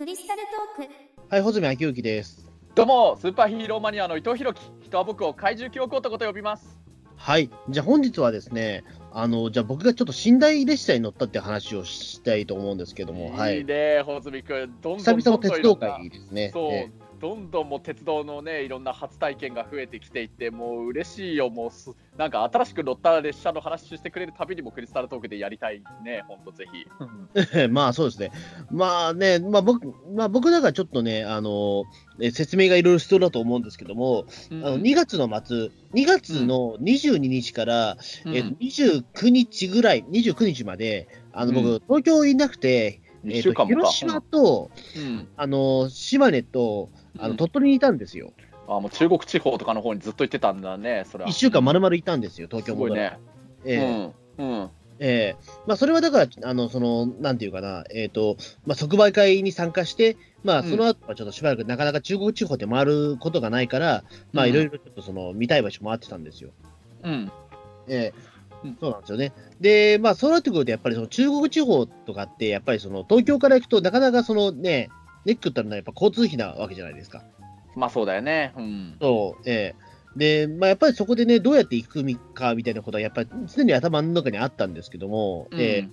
[0.00, 0.40] クリスタル
[0.76, 0.92] トーク
[1.28, 2.46] はい、穂積昭之です。
[2.74, 6.80] どうもスーパーヒーローマニアの伊藤弘樹人は僕を怪獣記憶男と呼びます
[7.16, 8.82] はい、じゃあ本日はですね、
[9.12, 13.64] あの、じゃあ僕がちょっと寝台列車に乗ったって話をしたいと思うんですけども、はいい。
[13.66, 16.50] ね穂積君どんどん久々の鉄道会ですね。
[16.50, 16.90] そう、え
[17.20, 21.50] どんどんもう鉄道のねいろんな初体験が増えてきていてもう嬉しいよ。
[21.50, 26.86] もうすなんか新しく乗った列車の話してくれるたびにもクリスタルトークでやりたいね本当ぜひ。
[27.54, 28.32] え まあそうですね。
[28.70, 31.84] まあね、まあ僕、まあ僕だからちょっとね、あの、
[32.20, 38.34] え説明がいろいろ必要だと思うんですけども、あの2月の末、2月の22日から、うん。
[38.34, 41.82] えっと29日ぐらい、29日まで、あの僕、うん。
[41.86, 43.90] 東京いなくて、えっと一週間もか。
[43.90, 45.28] 広島と、うん。
[45.36, 47.36] あの、島根と、あの、うん。
[47.36, 48.32] 鳥取にいたんですよ。
[48.68, 51.30] あもう中国地方とかの方にずっと行ってたんだねそれは。
[51.30, 53.18] 1週間丸々いたんですよ、東京戻ら。
[53.64, 53.80] すごいね。
[53.80, 54.42] ええ。
[54.42, 54.70] うんうん。
[55.02, 55.36] ええ。
[55.66, 60.70] まあ、それはだから、あの、その、なんていうかな、えっ、と、まあ、即売会に参加して、まあ、うん。
[60.70, 66.50] その後はちょっとしばらくなかなか中国地方で回ることがないから、いろいろちょっとその、見たい場所回ってたんですよ。
[67.02, 67.32] うん。
[67.88, 68.14] ええ。
[68.16, 68.29] うん
[68.80, 69.32] そうなんですよね。
[69.60, 74.88] で、まあ、そうなってくると、やっぱりその中国地方とかって、やっぱりその、東京から行くと、なかなかそのね、
[75.24, 77.22] ネックってのはやっぱ交通費なわけじゃないですか。
[77.76, 85.88] まあそうだよねうんそう、ええで、まあ、やっぱりそこでね、どうやって行くかみたいなことは、やっぱり常に頭の中にあったんですけども、ええ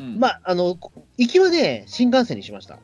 [0.00, 0.78] うんまあ、あの、
[1.18, 2.78] 行きはね、新幹線にしました。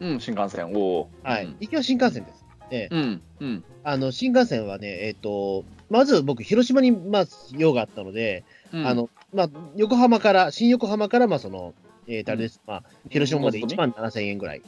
[0.00, 1.10] うん、新幹線、おお。
[1.22, 1.44] はい。
[1.44, 2.39] うん行きは新幹線です。
[2.70, 7.24] ええうん、うん、あの、新幹線はね、えっ、と、まず僕、広島に、まあ、
[7.56, 8.86] 用があったので、うん。
[8.86, 11.74] あの、まあ、横浜から、新横浜から、まあ、その、
[12.06, 14.62] えーと、あれです、まあ、広島までのぞみ1万7000円ぐらい。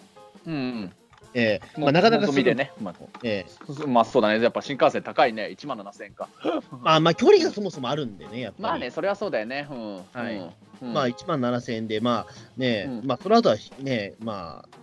[0.46, 0.92] うん、うん。
[1.34, 2.72] ええまあ、なかなかすぐのぞみでね。
[2.82, 3.46] まあ、え
[3.86, 4.42] まあ、そうだね。
[4.42, 5.46] やっぱ新幹線高いね。
[5.46, 6.28] 1万7000円か。
[6.44, 6.48] え
[6.82, 8.62] まあ、まあ、距離がそもそもあるんでね、やっぱり。
[8.64, 9.66] まあね、それはそうだよね。
[9.70, 9.96] うん。
[10.12, 14.81] はいうんまあ、1万7000円で、まあ、ね、うんまあ、その後はね、まあ、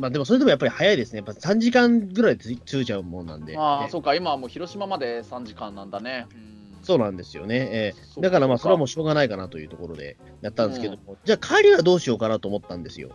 [0.00, 1.18] まあ、でもそれでもやっぱり早いですね。
[1.18, 3.56] やっぱ3時間ぐらいでつ着いちゃうもんなんで。
[3.56, 4.14] ああ、ねそうか。
[4.14, 6.26] 今はもう広島まで3時間なんだね。
[6.34, 6.46] うん
[6.86, 7.56] そうなんですよね。
[7.56, 13.10] ええそうだからまあ、それはもうそしょうがないかなというところでやったんですけども、じゃあ帰りはどうしようかなと思ったんですよ。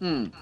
[0.00, 0.32] ううん。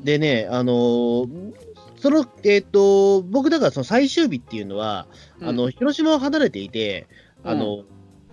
[0.00, 1.52] でね、あのー
[1.98, 5.06] その、えっ、と、僕だからその最終日っていうのは、
[5.38, 7.06] うんあの、広島を離れていて、
[7.44, 7.84] あの、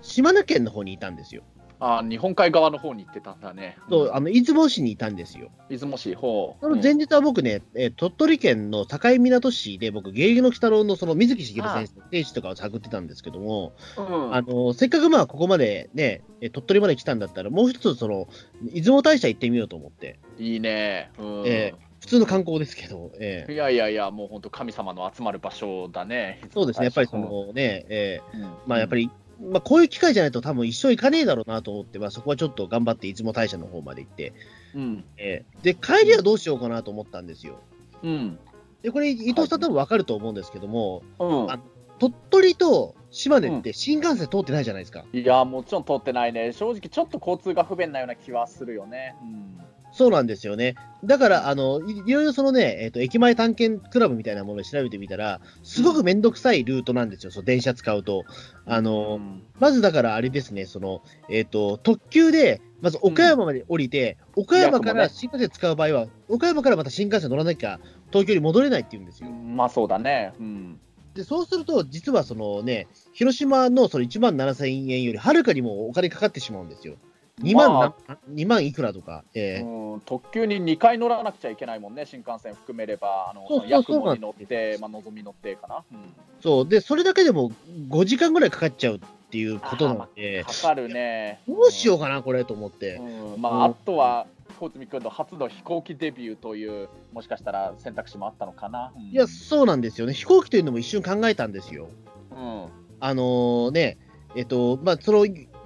[0.01, 1.44] 島根県の方にいたんですよ。
[1.79, 3.78] あー日本海側の方に行ってたんだね。
[3.90, 5.50] そう、あの、出雲市にいたんですよ。
[5.69, 6.63] 出雲市、ほう。
[6.63, 14.35] その前日は僕ね、えー鳥取県の境港市で僕、芸妓の鬼太郎のその水木しげる先生の聖地とかを探ってたんですけども、うん。
[14.35, 18.28] あの、せっかくまあここまでね、えー鳥取まで来たんだったら、もう一つその、
[18.62, 21.12] 出雲大社行ってみようと思って、いいね。
[21.18, 21.44] うん。
[21.45, 26.41] え普通の観光ですけど、えーいやいやいや、もう本当神様の集まる場所だね。
[26.53, 34.33] そうですね、やっぱりそのね、えーうん、まあやっぱり、まあこういう機会じゃないと多分一生行かねえだろうなと思って、まあそこはちょっと頑張って出雲大社の方まで行って、
[34.75, 35.05] うん。
[35.17, 37.59] えーで、帰りはどうしようかなと思ったんですよ。
[38.03, 38.39] うん。
[38.81, 41.51] で、これ伊藤さん多分わかると思うんですけども、うん。
[41.51, 41.59] あ
[42.00, 45.03] 鳥取と島根って新幹線通ってないじゃないですか。
[45.11, 46.53] いや、もちろん通ってないね。
[46.53, 49.16] 正直、ちょっと交通が不便なような気はするよね。
[49.21, 49.69] うん。
[49.99, 50.75] そうなんですよね。
[51.03, 58.23] だから、あの、いいろいろそのね、えっ、と、駅前探検クラブみたいなものを調べてみたら、すごくめんどくさいルートなんですよ、その電車使うと。
[58.65, 69.29] あの、うんまずだからあれですね、その、えっ、と、特急で、まず岡山まで降りて、岡山から新幹線使う場合は、岡山からまた新幹線乗らなきゃ東京に戻れないって言うんですよ。
[69.29, 70.31] まあそうだね。
[70.39, 70.79] うん。
[71.13, 76.95] で、そうすると、実はそのね、広島のその1万7000円よりはるかにもお金かかってしまうんですよ。
[77.41, 79.23] 2万な、ま2万いくらとか。
[79.33, 85.83] えーうん、特急に2回乗らなくちゃいけないもんね、新幹線含めれば、あのそうそうそうに乗って、まあ、のぞみ乗ってかな。
[85.91, 86.67] うんそう。
[86.67, 87.51] で、それだけでも
[87.89, 91.41] 5時間ぐらいかかっちゃうっていうことなので、かかるね。
[91.47, 92.95] どうしようかな、これと思って。
[92.95, 94.25] うんまあ、あとは、
[94.59, 98.91] 小泉君の初の飛行機デビューという、もしかしたら選択肢もあったのかな。
[98.95, 100.13] うんいや、そうなんですよね。
[100.13, 101.89] 飛行機というのも一瞬考えたんですよ。
[102.31, 102.66] うん
[103.01, 103.97] あのーね、
[104.35, 105.25] えっと、まあ、その、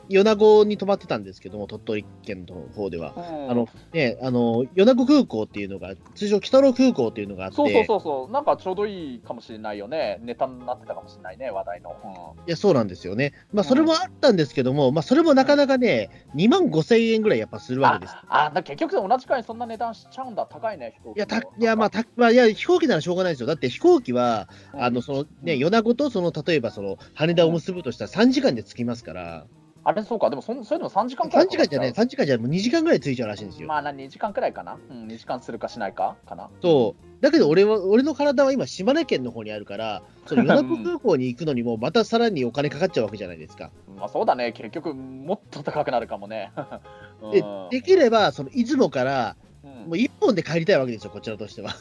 [0.10, 3.14] 米子に泊まってたんですけども、鳥取県の方では。
[3.16, 12.36] うんあの、ね、あの、米子空港っていうのが、通称、北野空港っていうのがあって、そうそうそうそう、なんかちょうどいいかもしれないよね、ネタになってたかもしれないね、話題の。
[12.48, 13.34] いや、そうなんですよね。
[13.52, 18.16] まあ、それもあったんですけども、まあ、それもなかなかね、2万5千円ぐらいやっぱするわけです。
[18.28, 23.48] ああだ結局、同じくらいにそんな値段しちゃうんだ、高いね、飛行機いや、た、いや、まあ、た、まあ、いや、飛行機ならしょうがないですよ。
[23.48, 29.48] だって飛行機は、あの、そのね、米子と、その、例えば、その、羽田を結ぶとしたら3時間で着きますから、
[29.86, 33.68] あれ、そうか、でもそんそれでも3時間くらい3時間じゃない、3時間じゃない、もう2時間ぐらい着いちゃうらしいんですよ。
[33.68, 36.16] まあ、な2時間くらいかな、うん、2時間するかしないか？
[36.26, 36.50] かな。
[36.62, 37.22] そう。
[37.22, 43.72] だけど俺は、俺の体は今、島根県の方にあるから、その米子空港に行くのにも、またさらにお金かかっちゃうわけじゃないですか。
[43.98, 46.52] まあ、そうだね、結局、もっと高くなるかもね。
[47.32, 51.72] でうん、できれば、その、出雲から、もう一本で帰りたいわけですよ、こちらとしては。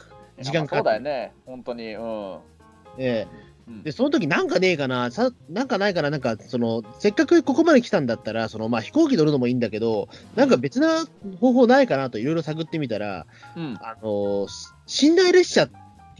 [0.41, 1.93] 時間かかそうだよね、本当に。
[1.95, 2.39] うん。
[2.97, 3.52] えうんえ
[3.83, 11.05] で、その時なんかねえかな、さなんかないかな、なんか、その、せっかくここまで来たんだったら、その、まあ、飛行機乗るのもいいんだけど、なんか別な
[11.39, 13.25] 方法ないかなといろいろ探ってみたら、
[13.55, 13.77] うん。
[13.81, 14.47] あの
[14.85, 15.67] し寝台列車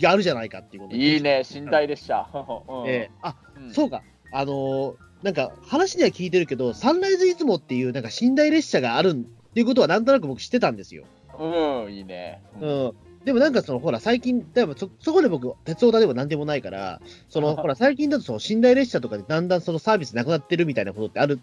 [0.01, 1.03] があるじゃないかっていうことで。
[1.03, 2.27] いいね、寝台列車。
[2.33, 2.89] うん。
[2.89, 3.11] ええ。
[3.21, 3.73] あ、うん。
[3.73, 9.13] そうか、あのーなんか話には聞いてるけど、サンライズ出雲っていうなんか寝台列車があるっ
[9.53, 11.05] ていうことはなんとなく僕知ってたんですよ。
[11.39, 12.41] うん、いいね。
[12.59, 12.93] うん。
[13.25, 21.39] でもなんかその、ほら、最近、でもそ、そこで僕、鉄道だでもなんでもないから、その、ほら、最近だとその寝台列車とかでだんだんそのサービスなくなってるみたいなことってある、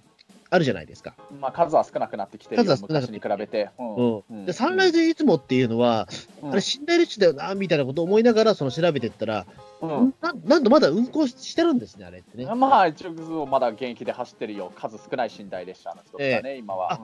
[0.51, 1.15] あるじゃないですか。
[1.41, 3.71] まあ、数は少なくなってきてるよ数は少なく昔に比べて。
[3.79, 4.23] うんうん。
[4.31, 6.07] うんで、サンライズ出雲っていうのは、
[6.43, 9.47] うんあれ、寝台列車だよな、みたいなことを思いながら、その調べてったら、
[9.81, 12.45] うんななんとまだ運行ししてるんですね、あれってね。
[12.55, 14.71] まあ、一応、まだ現役で走ってるよ。
[14.77, 17.01] 数少ない寝台列車の一つだね、今は。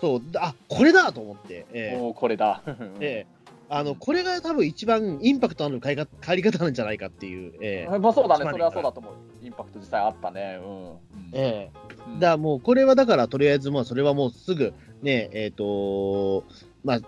[0.00, 1.66] そう、あ、これだと思って。
[1.70, 2.62] うんええおーこれだ。
[3.00, 3.41] ええ
[3.74, 7.54] あの、これが多分一番インパクトある帰り方帰り方なんじゃないかっていう。
[7.62, 9.14] ええまあそうだね、それはそうだと思う。
[9.42, 10.60] インパクト実際あったね。
[10.62, 10.98] うん。
[11.32, 11.72] ええ
[12.06, 16.44] うんだからもう、これはだから、とりあえず、まあ、それはもうすぐ、ね、えっ、と
[16.84, 17.00] まあ、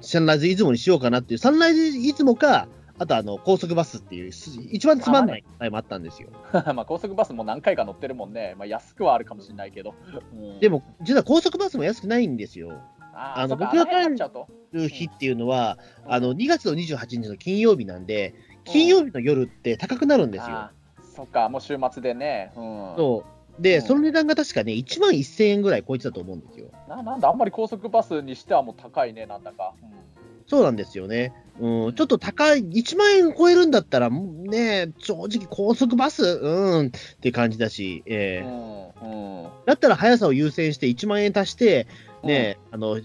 [0.00, 2.68] サンライズ出雲にしようかなっていう、サンライズ出雲か、
[2.98, 6.30] あとあの、高速バスっていう、す一番つまんないタイもあったんですよ。
[6.74, 8.54] まあ高速バスも何回か乗ってるもんね。
[8.56, 9.94] まあ安くはあるかもしれないけど。
[10.32, 12.80] うんでも、実は高速バスも安くないんですよ。
[13.18, 18.34] あの僕があの辺になっちゃうと日っていうのは、あの、うん2月の28日の金曜日なんで、
[18.64, 20.70] 金曜日の夜って高くなるんですよ。
[21.16, 22.52] そっか、もう週末でね。
[22.56, 22.62] うん、
[22.96, 23.24] そ
[23.58, 23.62] う。
[23.62, 26.66] で、うんその値段が確かね、1万1000円ぐらい超えてたと思うんですよ。
[26.88, 29.72] ななんだ、あんまり高速バスにしてはもう高いね、なんだか。
[30.46, 31.32] そうなんですよね。
[31.60, 41.86] うん、ちょっと高い、1万円超えるんだったら、ね、正直高速バス、うん、って感じだし、うえんーうんうんだったら速さを優先して1万円足して、
[42.24, 43.00] ね、あの、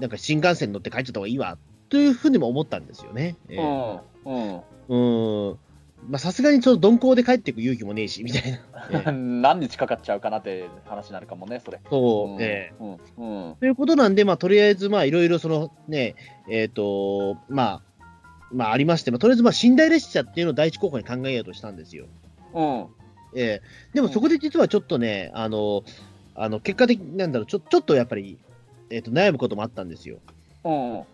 [0.00, 3.36] なんか新幹線乗って帰っちゃった方がいいわ、というふうにも思ったんですよね。
[3.48, 4.62] えうーん。
[4.88, 6.18] うん。
[6.18, 8.58] さすがにちょっと鈍行で帰っていく勇気もねえし、みたいな。
[8.90, 11.80] えー何日かかっちゃうかなって話になるかもね、それ。
[11.90, 13.56] そう、んえーうんうん。
[13.56, 16.14] ということなんで、まあ、とりあえず、まあ、いろいろそのね、
[16.48, 17.82] えっ、と、まあ、
[18.52, 22.06] まあ、ありまして、まあ、とりあえず、まあ、寝台列車っていうのを第一候補に考えようとしたんですよ。
[22.54, 22.86] うん。
[23.34, 23.62] ええ。
[23.94, 25.82] でもそこで実はちょっとね、あの、
[26.34, 28.38] あの結果的になんだろう、ちょちょっとやっぱり、
[28.90, 30.18] えっ、と、悩むこともあったんですよ。
[30.64, 31.04] うんうん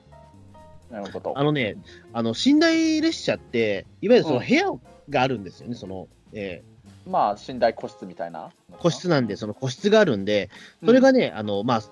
[0.91, 1.37] なるほど。
[1.37, 1.77] あのね、
[2.13, 4.67] あの、寝台列車って、いわゆるそのうん部屋
[5.11, 6.63] があるんですよね、その、え
[7.07, 8.51] まあ、寝台個室みたいな。
[8.73, 10.51] ー個室なんで、その個室があるんで、
[10.85, 11.83] それがね、あの、まあ、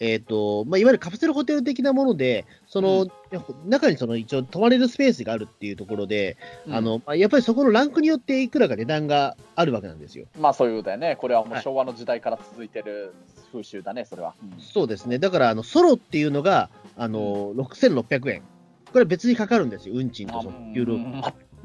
[0.00, 3.06] えっ、と、まあ、いわゆるカプセルホテル的なもので、その、
[3.66, 10.24] 中にその一応泊まれるスペースがあるっていうところで、うんあの、まあ、やっぱりそこのランクによっていくらか値段があるわけなんですよ。
[10.38, 11.16] まあそういうことだよね。
[11.16, 13.12] これはもうはい昭和の時代から続いてる
[13.52, 14.34] 風習だね、それは。
[14.58, 15.18] そうですね。
[15.18, 18.42] だから、あの、ソロっていうのが、あの、6600円。
[18.92, 19.94] これ別にかかるんですよ。
[19.96, 20.98] 運賃とその有料。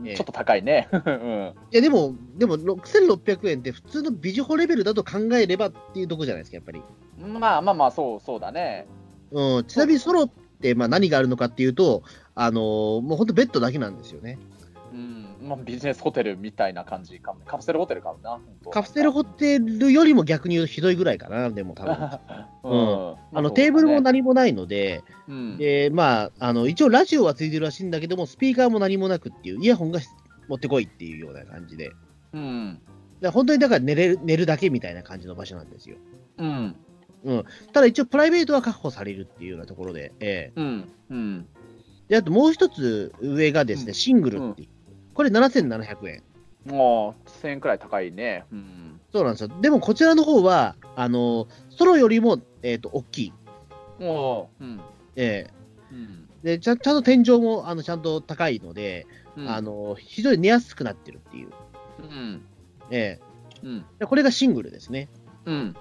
[0.03, 0.87] ちょっと高いね。
[0.91, 6.81] うんや、でも、でも、6600円って普通のビジホレベルだと考えればっていうとこじゃないですか、やっぱり。
[7.39, 8.87] まあまあまあ、そうそうだね。
[9.31, 10.29] うん、ちなみにソロっ
[10.61, 12.03] て、まあ何があるのかっていうと、
[12.35, 14.37] あのーもう本当ベッドだけなんですよね。
[14.95, 17.41] うんまあ、ビジネスホテルみたいな感じかも。
[17.45, 18.39] カプセルホテルかもな。
[18.71, 21.93] カプセルホテルよりも逆に言うとひどいぐらいかな、 でも多分。
[21.93, 29.99] うんあの、テーブルもな何もないので、うんで、まあ、あの、一応ラジオはついてるらしいんだけども、スピーカーも何もなくっていう、イヤホンが
[30.47, 31.91] 持ってこいっていうような感じで。
[32.31, 32.79] うん。
[33.19, 35.97] ら本当にだから寝れる、寝るだけみたいな感じの場所なんですよ。
[36.37, 36.75] うん。
[37.73, 40.89] ただ一応プライベートは確保されるっていうようなところで、えうん。
[41.09, 41.47] うん。
[42.07, 44.67] えで、あともう一つ上がですね、うんシングルっていう。
[45.15, 46.23] これ7700円。
[46.65, 48.43] もう、1000円くらい高いね。
[48.51, 48.99] うん。
[49.11, 49.49] そうなんですよ。
[49.61, 53.33] でもこちらの方は、あの、ソロよりも、えっ、と、大きい。
[53.99, 54.81] もう、うん。
[55.15, 55.47] え
[55.91, 56.27] うん。
[56.43, 59.07] えでちゃん、ちゃんと天井も、あの、ちゃんと高いので、
[59.37, 61.49] うんあ、の、非常に寝やすくなってるっていう。
[61.99, 62.45] うん。
[62.91, 63.19] え
[63.63, 63.77] うん。
[63.77, 65.09] えでこれがシングルですね。
[65.45, 65.75] うん。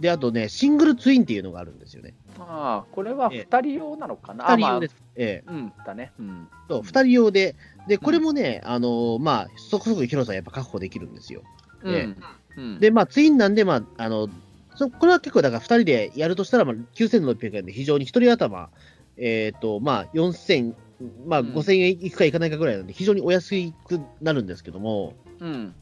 [0.00, 2.14] で、あとね、シングルツインっていうのがあるんですよね。
[2.38, 4.44] ああ、これはええ2人用なのかな？。
[4.56, 5.02] 二人用ですす。
[5.16, 6.12] ええうん、だね。
[6.18, 6.48] うん。
[6.68, 7.54] そう、二人用で、
[7.86, 11.42] で、これもね、あの、まあ、そこそこ広さやっぱ確保できるんですよ。
[11.84, 12.08] え
[12.56, 12.80] うん。
[12.80, 14.28] で、まあ、ツインなんで、まあ、あの、
[14.76, 18.70] そこれは結構、だから2人でやるとしたら、まあ、9600円で非常に1人頭、
[19.16, 20.74] えっ、と、まあ、4000、
[21.26, 23.50] まあ、うん5000円いくかいかないかぐらいなんで、非常にお安
[23.86, 25.74] くなるんですけども、うん。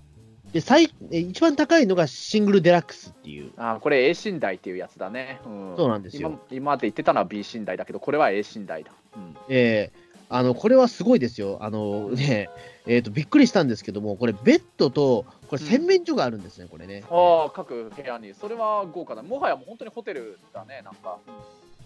[0.52, 3.52] で、最、え一番高いのがシングルデラックスっていう。
[3.56, 5.40] ああ、これ A 寝台っていうやつだね。
[5.46, 5.74] うん。
[5.76, 8.92] そうなんですよ今今まで言ってたのは B 寝台だけど、これは A 寝台だ。
[9.16, 9.36] うん。
[9.48, 10.01] えー
[10.32, 11.58] あの、これはすごいですよ。
[11.60, 12.48] あのね、
[12.86, 17.04] えっ、と、びっくりしたんですけども、これ、ベッドと、これ、洗面所があるんですね、これね。
[17.10, 18.32] ああ、各部屋に。
[18.32, 19.22] それは豪華だ。
[19.22, 21.18] もはやもう本当にホテルだね、なんか。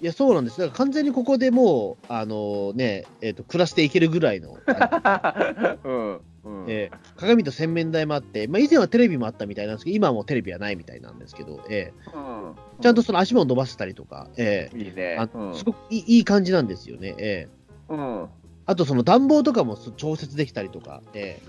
[0.01, 0.61] いや、そうなんです。
[0.61, 4.57] だから完全にここでもう、あのね、えっ、と、暮らしていけるぐらいの、
[5.83, 6.21] うん。
[6.45, 6.65] うん。
[6.69, 15.17] えー鏡と洗面台もあって、まあ、以前はテレビもあったみたいなんですけど、今はもうテレビはないみたいなんですけど、えうんーちゃんとその足も伸ばせたりとか、えいいね。
[15.19, 17.15] ーうんあすごくいいいい感じなんですよね。
[17.19, 18.29] えーうん。
[18.67, 21.41] あと、その暖房とかもそ調節できたりとか、え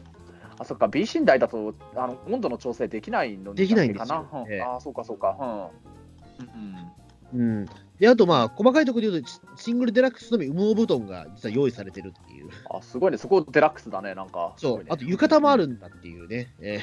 [0.60, 4.28] あ、そっか、B 寝台だと、あの、温度の調整できないのできないんですよ。
[4.32, 5.38] うんええあ、そうか、そうか。
[5.40, 6.46] うん。
[6.46, 6.76] うん。
[6.76, 6.88] ー
[7.34, 7.66] うん。
[8.00, 12.50] で、あと、まあ、細かいところで言うと、シシングルデラックスのみ羽毛布団が実は用意されてるっていう。
[12.70, 13.18] あ、すごいね。
[13.18, 14.54] そこデラックスだね、なんか。
[14.58, 16.54] そう、あと浴方衣もあるんだっていうね。
[16.60, 16.80] え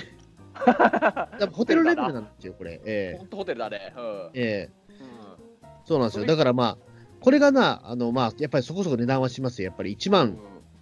[1.38, 2.80] ー、 ホテルレベルなんですよ、これ。
[2.84, 3.92] え本当ホテルだね。
[3.96, 4.02] うん。
[4.02, 4.70] ーえ
[5.00, 6.26] うんーそうなんですよ。
[6.26, 6.93] だからまあ、
[7.24, 9.68] これがな、あの、まあ、やっぱりそこそこ値段はしますよ。
[9.68, 10.38] やっぱり1万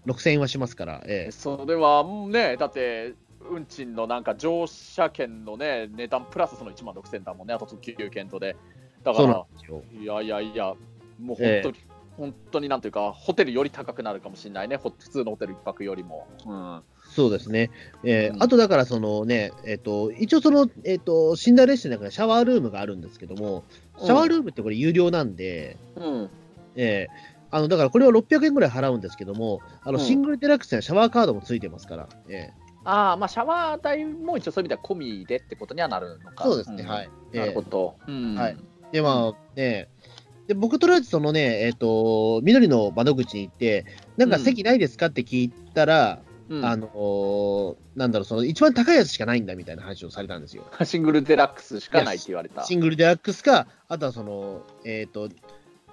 [0.06, 1.00] 6000円はしますから。
[1.06, 3.14] えーそれはもうね、だって、
[3.48, 8.56] 運賃のなんか乗車券のね、値段プラスその1万6000だもんね、あと特急券とで。
[9.04, 9.46] だから。
[10.00, 10.74] いやいやいや、
[11.20, 16.26] もう本当に、え本当になんていうか、ホテルより高くなるかもしれないね、ほ普通のホテル一泊よりも。
[16.44, 16.82] うん。
[17.14, 17.70] そうですね。
[18.02, 23.62] えーうんあとだから、そのね、えっ、と、一応その、えっ、と、寝台列車の中にシャワールームがあるんですけども、
[23.98, 26.30] シャワールームってこれ有料なんで、うん。
[26.74, 30.04] えーあの、だからこれは600円ぐらい払うんですけども、あの、うん。
[30.04, 32.50] シングルデラックスにはシャワーカードもついてますから、え
[32.84, 36.44] ああ、まあ、シャワー代も一応そういう意味では込みでってことにはなるのか。
[36.44, 37.10] ーそうですね、んはい。
[37.32, 37.96] えーなるほど。
[38.08, 38.34] うん。
[38.36, 38.56] はい。
[38.90, 39.88] で、まあ、ね、
[40.46, 43.84] で、僕とりあえずそのね、えっ、と、緑の窓口に行って、
[44.16, 50.64] なんか席ないですかって聞いたら、うんあのーなんだろう、その一番高いやつしかないんだみたいな話をされたんですよ。
[50.84, 52.64] シングルデラックスしかないって言われた。
[52.64, 55.28] シングルデラックスか、あとはその、えっ、と、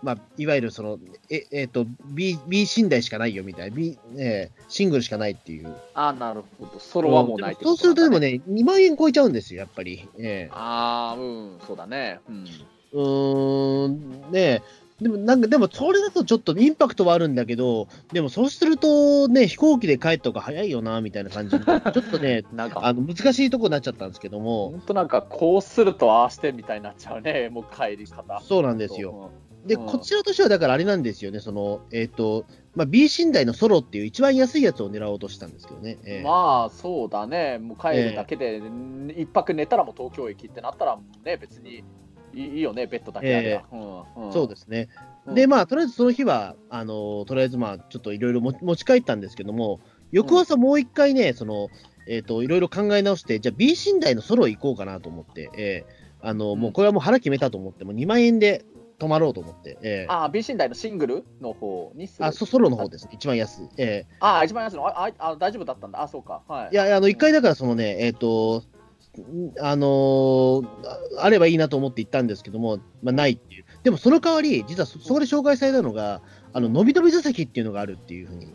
[0.02, 0.98] まあ、いわゆるその、
[1.30, 5.76] え、えっ、と、B、B 寝台しかないよみたいな、B、えーシングルしかないっていう。
[5.94, 6.80] ああ、なるほど。
[6.80, 10.08] ソロはもうないってそうするとでもね、2万円超えちゃうんですよ、やっぱり。
[10.18, 12.20] えああ、うん、そうだね。
[12.30, 12.46] うん。
[12.46, 12.50] え
[12.94, 14.62] うーん、ね
[15.02, 28.42] でもなんか、でもそれだとちょっとインパクトはあるんだけど、でもそうするとね、飛行機で帰った方が早いよな、みたいな感じに、 ちょっとね、なんか、あの難しいとこになっちゃったんですけども、本当なんか、こうするとああしてみたいになっちゃうね、もう帰り方。
[28.42, 29.32] そうなんですよ。
[29.66, 35.98] で、うんこちらとしてはだからあれなんですよね、その、えっ、と、まあ、B 寝台のソロっていう一番安いやつを狙おうとしたんですけどね。
[36.06, 37.58] ええまあ、そうだね。
[37.58, 38.62] もう帰るだけで、
[39.18, 41.84] 一泊寝たらもう東京駅ってなったら、ね、別に
[42.34, 43.78] いいよね、ベッドだけあれば。
[43.78, 43.82] う
[44.22, 44.90] んうんそうですね。
[45.26, 49.80] うんで、まあ、とりあえずその日は、あの、とりあえずまあ、ちょっといろいろ持持ち帰ったんですけども、
[50.12, 51.70] 翌朝もう一回ね、その、
[52.08, 58.66] えっ、と、いろいろ考え直して、じゃあ B 寝台のソロ行こうかなと思って、ええあの、もうこれはもう腹決めたと思って、もう2万円で
[58.98, 63.70] 泊まろうと思って、ええああ、B 寝台のシングルの方にするあ、そソロの方です、一番安い。
[63.78, 64.88] ええああ、一番安いの。
[64.88, 66.02] あああ大丈夫だったんだ。
[66.02, 66.42] あそうか。
[66.48, 66.70] はい。
[66.72, 68.79] いや、あの、一回だからそのね、えっ、と、ん
[69.60, 70.68] あのー
[71.20, 73.66] ああればいいなと思って行ったんですけども、まあ、ないっていう。
[73.84, 76.22] でもその代わり、実はそそこで紹介されたのが、
[76.54, 78.46] あの、のびのび座席っていうのがあるっていうふうに。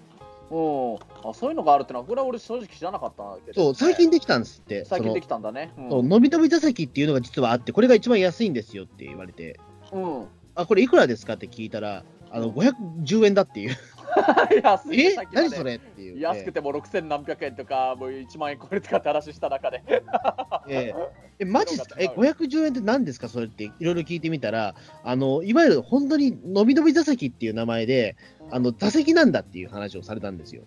[0.51, 4.85] うん、あそういうのがあるってのは、これは俺正直知らなかったけど、そう、最近できたんですって。
[4.85, 5.35] 最近できた。
[5.35, 5.73] たんだね。
[5.77, 9.59] うんそうのびのび座席っていうのが実はあって、これが一番安いんですよって言われて、
[9.93, 10.27] うん。
[10.55, 13.77] あ、これいくらですかって聞いたら、あの、510円だっていう。
[14.63, 15.05] 安いね。
[15.13, 15.17] え？
[15.33, 16.19] 何それっていう。
[16.21, 19.83] 安くても6000何百円とか、もう1万円超えるとかって話した中で。
[20.69, 20.95] ええ。
[21.41, 21.97] え、マジっすか？
[22.01, 23.29] え、510円って何ですか？
[23.29, 28.17] それっていろいろ聞いてみたら、あの、いわゆる本当にのびのび座席っていう名前で、
[28.51, 30.63] あの、座席なんだっていう話をされたんですよ。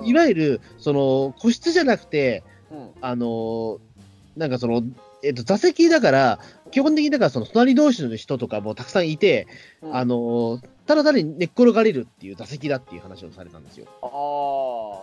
[0.00, 0.06] うん。
[0.06, 2.90] いわゆる、その、個室じゃなくて、うん。
[3.00, 3.78] あの、
[4.36, 4.82] なんかその、
[5.22, 9.46] えっと、座席だから、基本的にだからその隣同士の人とかもたくさんいて、
[9.82, 9.96] うん。
[9.96, 13.86] あの、ただ単に寝っ転がれるっていう座席だっていう話をされたんですよ。
[14.02, 14.06] あ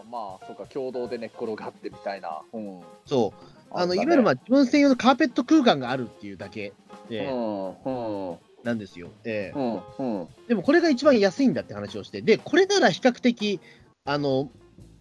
[0.01, 2.41] あ、まあ、そうか、共同で寝っ転がってみたいな。
[2.51, 2.81] うん。
[3.05, 3.43] そう。
[3.71, 6.73] あの、ねいわゆるまあ、自分専用のカーペット空間があるっていうだけ
[7.07, 9.07] うで、ん、うん、なんですよ。
[9.23, 10.27] ええうん、うん。
[10.49, 13.61] でもこれが一番安いんだって話をして、で、これなら比較的、
[14.03, 14.49] あの、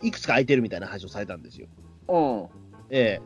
[0.05, 1.66] いくつか空いてるみたいな話をされたんですよ。
[2.07, 2.49] うん。
[2.90, 3.23] ええ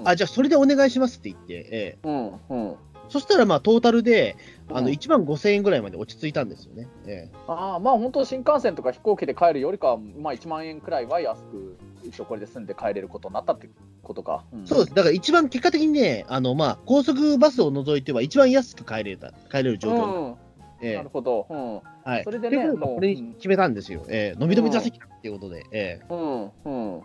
[0.00, 2.76] うんあ、じゃあそれでお願いしますって言って、ええうん、うん。
[3.08, 4.36] そしたらまあトータルで、
[4.68, 6.88] あの、うん1万5000円ぐらいまで落ち着いたんですよね。
[7.06, 13.68] ええああ、まあ本当、新幹線とか飛行機で帰るよりかは、まあ1万円くらいは安く、一応これで住んで帰れることになったって
[14.02, 14.44] ことか。
[14.54, 14.94] んそうです。
[14.94, 20.04] だから一番結果的にね、あの、まあ、高速バスを除いては一番安く帰れた、帰れる状況。
[20.04, 20.34] うん、
[20.80, 21.46] えなるほど。
[21.48, 21.76] うん。
[21.76, 22.24] えはい。
[22.24, 24.04] それでねこともうこれに決めたんですよ。
[24.08, 25.66] ええのびのび座席だっていうことで。
[25.72, 27.02] ええうん、うん。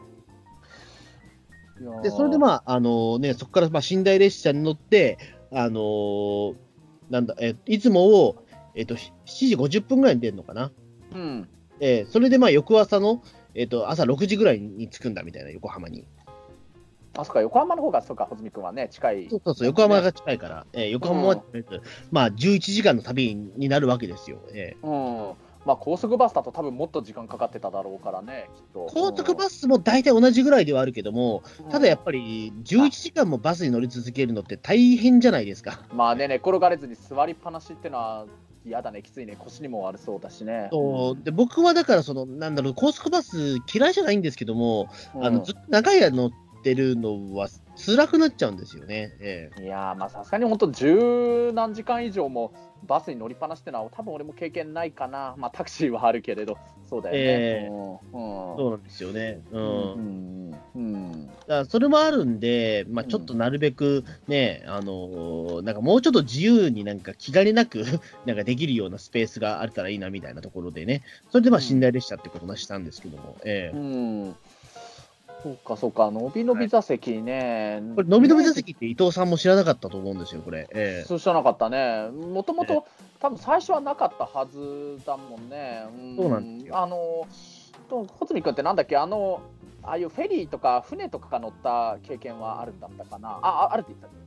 [2.04, 5.18] で、それでまあ、あのね、そこからまあ寝台列車に乗って、
[5.52, 6.56] あのー
[7.10, 10.72] なんだ、えいつもを、えっ、と、7時50分ぐらいに出るのかな。
[11.14, 11.50] うん。
[11.80, 13.24] えーそれでまあ、翌朝の、
[13.56, 16.06] えっ、と、朝6時ぐらいに着くんだみたいな、横浜に。
[17.18, 21.44] あそっか横浜の方がそうか穂積君はね近いそうそうそう、横浜が近いから、えー横浜は、
[22.12, 24.38] まあ、11時間の旅になるわけですよ。
[24.54, 28.88] えーうんまあ高速バスだと多分もっと時間かかってただろうからねきっと。
[28.90, 31.70] 高速バスも大体同じぐらいではあるけども、うん。
[31.70, 35.82] ただやっぱり11時間もバスに乗り続けるのって大変じゃないですか。
[35.94, 38.26] まあね寝転がれずに座りっぱなしってのは
[38.66, 39.02] 嫌だね。
[39.02, 39.36] きついね。
[39.40, 40.70] 腰にも悪そうだしね。
[40.72, 41.24] そう。
[41.24, 45.26] で僕はだからその、なんだろう、高速バス嫌いじゃないんですけども、うん。
[45.26, 49.12] あのずっと長い間乗ってるのは辛くなっちゃうんですよね。
[49.20, 49.64] ええ。
[49.64, 52.54] いやーまあさすがに本当十何時間以上も
[52.88, 55.36] バスに乗りっぱなしってのは多分俺も経験ないかな。
[55.38, 56.58] まあタクシーはあるけれど。
[56.90, 57.70] そうだよね、ええ。
[57.70, 57.92] うん。
[57.94, 58.58] うん。
[58.58, 59.42] そうなんですよね。
[59.52, 59.94] うん。
[59.94, 67.84] うんうんだからそれもあるんで、まあ、ちょっとなるべくね、あのーなんかもうちょっと自由になんか気兼ねなく
[68.26, 71.02] なんかできるようなスペースがあったらいいなみたいなところでね、
[71.32, 71.76] それでまあうん。
[71.76, 73.76] 寝台列車ってことにしたんですけども、ええ。
[73.76, 74.36] うん
[75.42, 76.12] そうかそうか。
[76.12, 80.68] のびのび座席ね、これ、のびのび座席って伊藤さんも知らなかったと思うんですよ、これ。
[80.72, 81.08] ええ。
[81.08, 82.86] そう知らなかったね、もともと
[83.20, 85.86] 多分最初はなかったはずだもんね。
[86.14, 86.16] ん。
[86.18, 87.26] そうなんですあの
[87.90, 88.98] と穂積君ってなんだっけ？
[88.98, 89.42] あの
[89.84, 93.30] ああいうフェリーとか船とかが乗った経験はあるんだったかな？
[93.42, 94.20] あああるって言ったっけ？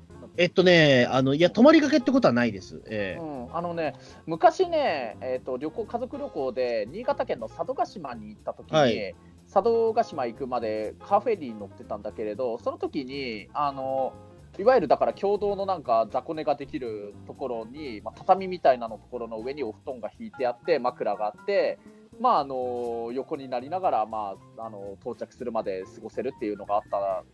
[0.43, 2.81] えっとね、あのいや、泊まりがけってことはないです。
[2.87, 3.21] ええ。
[3.21, 9.15] うん、あのね昔ね、えー、と旅行家族旅行で新潟県の佐渡島に行った時に、はい
[9.53, 14.15] 佐渡島行くまでカーフェに乗ってたんだけれどその時にあの
[14.59, 21.79] いわゆるだから共同のなんか雑魚寝ができるところに、まあ、畳みたいなのところの上にお布団が引いてあって枕があって、
[22.21, 27.25] まあ、あの横になりながら、まあ、あの到着するまで過ごせるっていうのがあった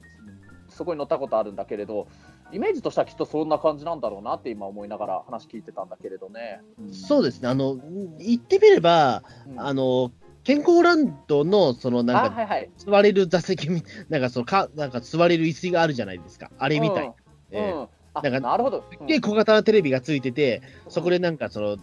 [0.69, 2.07] そこに乗ったことあるんだけれど
[2.53, 6.63] イメージとしてはきっとそんな感じなんだろうなって今思いながら話聞いてたんだけれどね。
[6.93, 7.77] そうですね、あの
[8.19, 9.61] 言ってみれば、うん。
[9.61, 10.13] あの
[10.49, 12.71] 健康ランドのそのなんかあはいはい。
[12.79, 17.09] 座れる座席み、 なんかそのかなんか座れる椅子があるじゃないですか、あれみたいな。
[17.09, 17.13] うん
[17.51, 18.83] ええうんあなんかなるほど。
[18.99, 21.77] うんで、小型なテレビがついてて、そこでなんかその、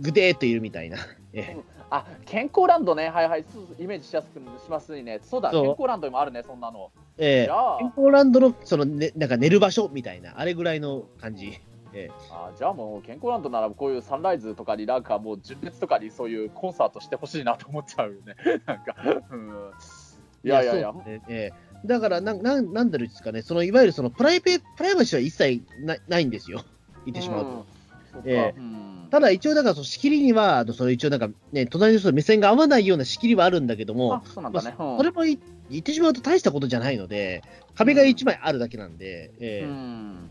[0.00, 0.96] ぐでーっといるみたいな。
[1.34, 1.56] ええ
[1.90, 3.44] あ健康ランドね、はいはい、
[3.78, 5.20] イメージしやすくしますね。
[5.22, 6.90] そうだ、そう健康ランドにもあるね、そんなの。
[7.18, 11.60] ええ健康ランドのその、ね、なんか寝る場所みたいな、あれぐらいの感じ。
[11.96, 12.10] ええ。
[12.30, 18.36] あじゃあもう健康ランドならこういうサンライズとかになんかもう純烈とかにそういうコンサートしてほしいなと思っちゃうよね。
[18.66, 18.94] なんか、
[19.30, 19.70] うん、
[20.44, 21.52] いやいやいやええ。
[21.84, 26.62] だからなんなん、なんだろうですかね、そのいわゆるそのプライベプライバシーは一切なないんですよ、
[27.04, 27.50] 言ってしまうと。
[27.50, 27.64] うん
[28.24, 28.54] ええ。
[28.56, 29.08] うん。
[29.10, 34.74] ただ一応、だからその仕切りには、その一応なんかね、隣の人と目線が合わないような仕切りはあるんだけどもあ、そうなんだね。
[34.78, 34.96] まあうん。
[34.98, 37.42] それもい言ってしまうと大したことじゃないので、
[37.74, 39.64] 壁が1枚あるだけなんで、ええ。
[39.64, 40.30] うん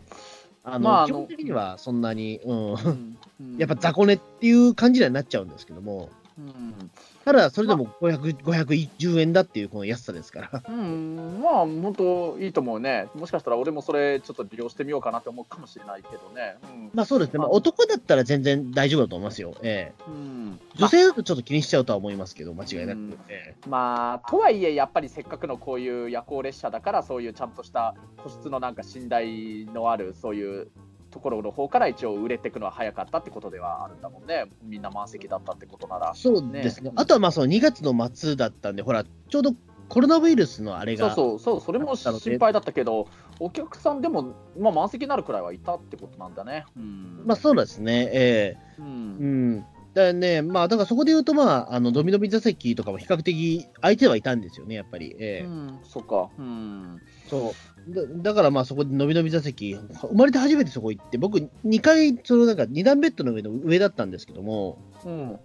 [0.66, 3.16] あのまああの基本的にはそんなに、うん、うん。
[3.56, 6.90] やっぱ雑魚寝っていう感じにはなっちゃうんですけども、うん
[7.24, 10.62] ただそれでも500 510円だっていうこの安さですから。
[10.68, 13.08] うん、まあ、本当いいと思うね。
[13.14, 16.56] もしかしたら俺もそれちょっと利用してみようかなって思うかもしれないけどね。
[16.62, 19.54] うんまあそうですね、まあ、男だったら全然大丈夫だと思いますよ。
[19.62, 22.98] ええうん女性だとちょっと気にしちゃうとは思いますけど、間違いなく。
[22.98, 30.68] うんええまあ、とはいえ、やっぱりせっかくのこういう夜行列車だから、そういうちゃんとした個室のなんか寝台のある、そういう
[31.16, 34.44] ところの方から一応売れていくのは早かったってことではあるんだもんね。
[34.62, 36.12] みんな満席だったってことなら。
[36.14, 39.54] そうですねねあとはまあその2月の末だったんで、ほら、ちょうど
[39.88, 43.08] コロナウイルスのあれが、そうそう、そう、それも心配だったけど、
[43.40, 46.66] お客さんでも、まあ、満席になるくらいはいたってことなんだね。
[46.76, 47.22] うん。
[47.24, 48.82] まあそうですね、ええう。
[48.82, 49.66] うんん。
[49.94, 55.16] だね、まあだからそこで言うと、まあ、あのドミノミ座席とかも比較的相手はいたんですよね、やっぱり。
[55.18, 56.28] ええうん、そっか。
[56.36, 57.00] うん。
[57.26, 65.38] そうだだからまあそこでのびのび座席、生まれて初めてそこ行って、僕、2階、そのなんか2段ベッドの上の上だったんですけども、うん。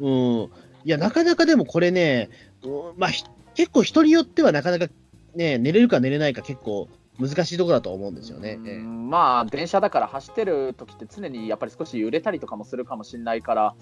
[0.00, 0.50] うん、
[0.84, 2.30] いや、なかなかでもこれね、
[2.62, 4.86] うんまあ、ひ結構人によってはなかなか
[5.34, 8.56] ね、寝れるか寝れないか結構難しいところだと思うんですよね。
[8.56, 13.74] まあ電車だから走ってる時って常にやっぱり少し揺れたりとかもするかもしれないから、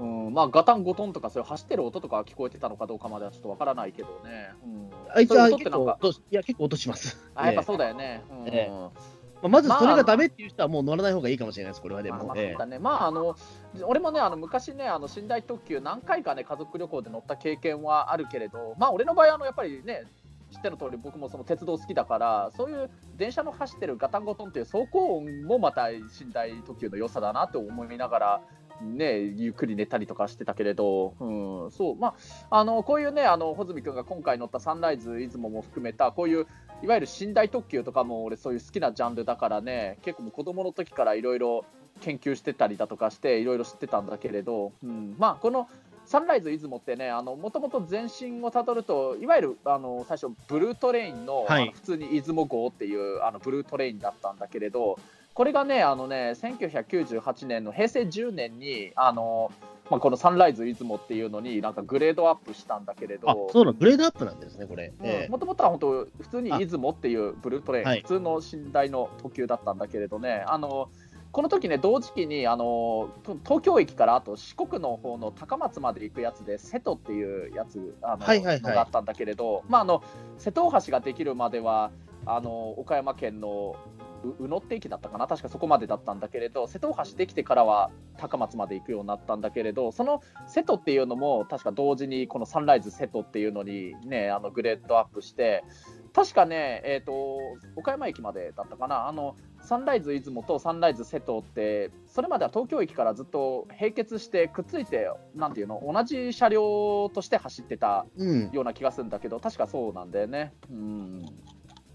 [0.00, 5.96] うん、まあガタンゴトンとかそういう走ってる音とかは聞こえてたのかどうかまではちょっとわからないけどね、うん、あいつは結構
[6.30, 7.30] いや、結構落とします。
[7.34, 8.48] あやっぱえそうだよね、うん。
[8.48, 8.70] ええ。
[8.70, 12.18] まあ、まずそれがダメっていう人はもう乗らない方がいいかもしれないです、これはでも。
[12.18, 12.48] まあまあええ。
[12.50, 13.36] そうだね、まああの
[13.84, 20.04] 俺もねあの昔ねあの寝台特急何回かね家族旅行で乗った経験はあるけれどまあ俺の場合あのやっぱりね
[20.50, 26.00] 知っての通り僕もその鉄道好きだからそういう電車の走ってるガタンゴトンっていう走行音もまた寝
[26.32, 28.40] 台特急の良さだなと思いながら
[28.82, 32.14] ねゆっくり寝たりとかしてたけれど、うん、そうま
[32.50, 36.46] ああのこういうねあの穂積君が今回乗ったサンライズ出雲も含めたこういう
[36.82, 41.64] いわゆる寝台特急とかも俺そういう好きなジャンルだからね結構もう子供の時からいろいろ
[42.00, 45.68] 研究してたりだとかしていろいろ知ってたんだけれど、うん、まあこの
[46.06, 51.62] サンライズ出雲ってね、もともと前身をたどると、いわゆるあの最初、ブルートレインの,、はい。
[51.62, 54.98] あの普通に出雲号っていうあのブルートレインだったんだけれど、
[55.40, 59.50] これがね、あのね1998年の平成10年に、あの
[59.88, 64.92] まあ、このサンライズ出雲っていうのに、なんかグレードアップしたんだけれあど、そうなの、グレードアップなんですね、これ。
[65.02, 65.30] ええ。
[65.30, 68.00] もともとは本当、普通に出雲っていうブルートレイン、はい。
[68.02, 70.90] 普通の寝台の特急だったんだけれどね、あの
[71.32, 78.60] この時ね、同時期にあのと東京駅からあと四国の方の高松まで行くやつで、瀬戸っていうやつあの、はいはいはい。
[78.60, 80.02] のがあったんだけれど、まあ、あの
[80.36, 81.92] 瀬戸大橋ができるまでは、
[82.26, 83.99] あの岡山県のう
[84.38, 95.64] 宇野って駅だったかな、確かそこまでだったんだけれど、瀬戸大橋できてからは高松まで行くようになったんだけれど、その瀬戸っていうのも、確か同時にこのサンライズ瀬戸っていうのにね、あのグレードアップして、
[96.12, 97.38] 確かね、えー、と
[97.76, 108.50] 岡山駅までだったかな、あのサンライズ出雲とサンライズ瀬戸って、それまでは東京駅からずっと並結してくっついて、なんていうの、同じ車両として走ってたうん。
[108.52, 110.52] ような気がするんだけど、確かそうなんだよね。
[110.70, 111.22] うん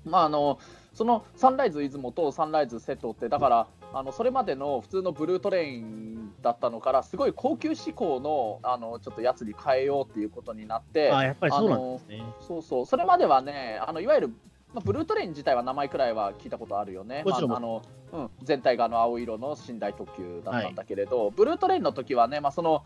[0.06, 0.60] まあ、あの
[0.96, 12.24] そのサンライズ出雲とサンライズ瀬戸って、だからあのそれまでの普通のブルートレインだったのから、すごい高級志向のあのちょっとやつに変えようっていうことになって、あやっぱりそうなんですね。
[12.40, 14.28] そうそう、それまではね、あのいわゆる、
[14.74, 17.24] まあ、ブルートレイン自体は名前くらいは聞いたことあるよね。
[17.26, 17.82] まああの
[18.14, 22.84] うん、全体があの青色の寝台特急だったんだけれど、ブルートレインの時はね、まあ、その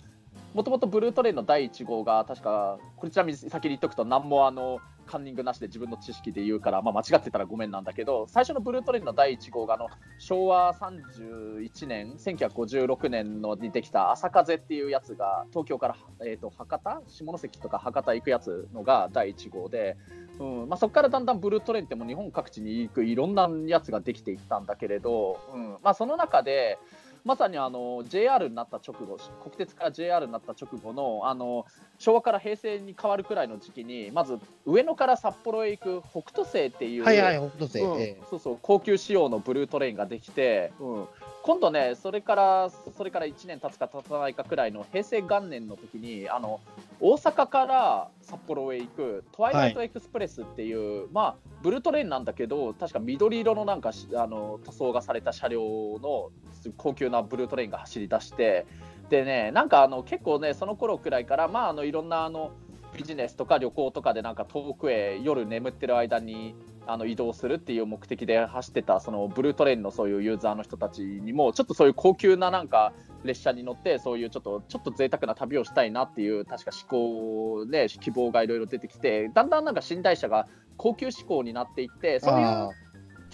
[0.53, 18.67] もともとブルートレインの第1号が、確か、これちなみに先に言っとくと、何もあのカンニングなしで自分の知識で言うから、まあ、間違ってたらごめんなんだけど、最初のブルートレインの第1号があの昭和31年、1956年のにできた朝風っていうやつが、東京から、えー、と博多、下関とか博多行くやつ。
[18.73, 19.97] のが第1号で、
[20.39, 20.69] うん。
[20.69, 25.77] まあ、そこからだんだんブルートレインってもう日本各地に行くいろんなやつができていったんだけれど、うん。
[25.83, 26.77] まあ、その中で、
[27.25, 31.65] まさにあの JR になった直後、国鉄から JR になった直後のあの
[31.97, 37.79] 昭和から平成に変わるくらいの時期に、まず上野から札幌へ行く北斗星っていう、はいはい、北斗星。
[37.79, 41.07] うんええそうそう高級仕様のブルートレインができて、うん
[41.41, 46.59] 今度ねそれからそれから1年経つか経たないかくらいの平成元年の時にあの
[46.99, 55.61] 大阪から札幌へ行くトワイライトエクスプレスっていう、まあブルートレインなんだけど確か緑色のなんかしあの塗装がされた車両
[56.01, 56.29] の
[56.77, 58.65] 高級なブルートレインが走り出して
[59.09, 62.51] でねなんかあの結構ねその頃くらいからまああのいろんなあの
[62.95, 66.55] ビジネスとか旅行とかでなんか遠くへ夜眠ってる間に
[66.87, 82.69] あの移動するっていう目的で走ってたそのブルートレインのそういうユーザーの人たちにもちょっとそういう高級ななんか列車に乗ってそういうちょっとちょっと贅沢な旅をしたいなっていう確か思考で希望がいろいろ出てきてだんだんなんか寝台車が高級志向になっていってそういうあ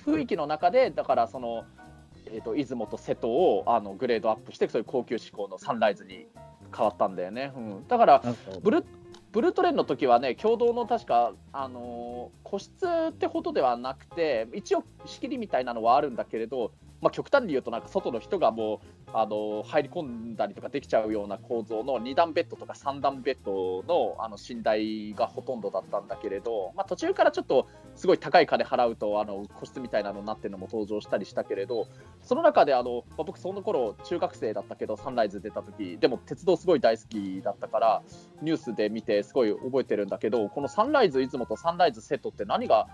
[0.05, 1.65] 雰囲気の中でだからその、
[2.27, 6.27] えー、と出雲と瀬戸をあのグレードアップしてそういう高級志向のサンライズに
[6.75, 8.21] 変わったんだよね、うん、だから
[8.61, 8.85] ブル
[9.31, 16.71] ブルートレインの時はね共同の確か、あのー個室ってほどではなくて一応仕切りみたいなのはあるんだけれど、
[17.05, 31.87] まあ、極端に言うとなんか外の人がもう、あの入り込んだりとかできちゃうような構造の2段ベッドとか3段ベッドのあの寝台がほとんどだったんだけれど、まあ、途中からちょっとすごい高い金払うとあの個室みたいなのになってるのも登場したりしたけれど
[32.23, 38.01] その中であの、まあ僕その頃中学生だったけどサンライズ出た時でも鉄道すごい大好きだったから
[38.41, 42.87] ニュースで見てすごい覚えてるんだけどこのサンライズ出雲とサンライズ瀬戸って何が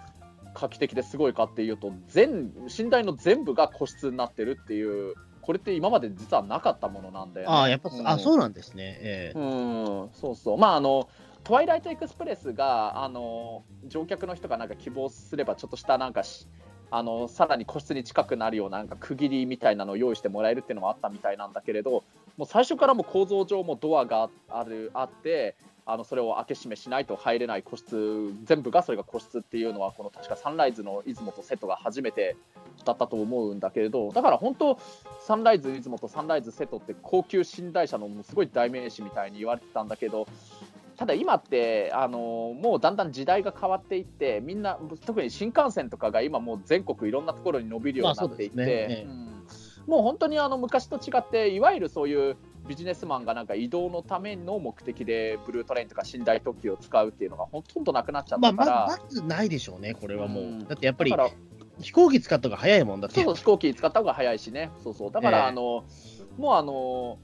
[0.53, 7.55] 画期的ですごいかっていうと全寝台の全部が個室になってるっていうこれって今まで実はなかったものなんだよね。
[7.55, 8.97] あーやっぱ、うんあ、そうなんですね。
[9.01, 9.43] ええう
[10.05, 10.57] ん、そうそう。
[10.57, 11.09] まあ、あの、
[11.43, 16.47] トワイライトエクスプレスが、あの、乗客の人がなんか希望すれば、ちょっとしたなんかし、
[16.91, 22.03] あの、さらに個室に近くなるような、なんか区切りみたいなのを用意してもらえるっていうのもあったみたいなんだけれど、
[22.37, 32.35] もう最初からもう構造上もドアがある、あって、あのそれを開け閉めしないと入れない個室全部がそれが個室っていうのはこの確かサンライズの出雲と瀬戸が初めて
[32.85, 34.79] だったと思うんだけれどだから本当
[35.19, 40.27] サンライズ出雲とサンライズ瀬戸って高級寝台車のすごい代名詞みたいに言われてたんだけど
[40.97, 48.71] ただ今ってあのもうだんだん時代が変わっていってみんな特に新幹線とかが今もう全国いろんなところに伸びるようになっていって、まあそうね。
[48.71, 49.07] ええ。
[49.07, 49.31] うん。
[49.87, 60.43] もう本当にあの昔と違っていわゆるそういうビジネスマンがなんか移動のための目的でブルートレインとか寝台特急を使うっていうのがほとんどなくなっちゃっまあ、またから、まずないでしょうね、これはもう。
[60.43, 60.59] うん。
[60.67, 61.13] だってやっぱり
[61.79, 63.15] 飛行機使った方が早いもんだって。
[63.15, 65.11] そうそう飛行機使った方が早いしね、そうそう。
[65.11, 65.43] だから、ええ。
[65.45, 65.83] あの
[66.37, 67.17] もうあの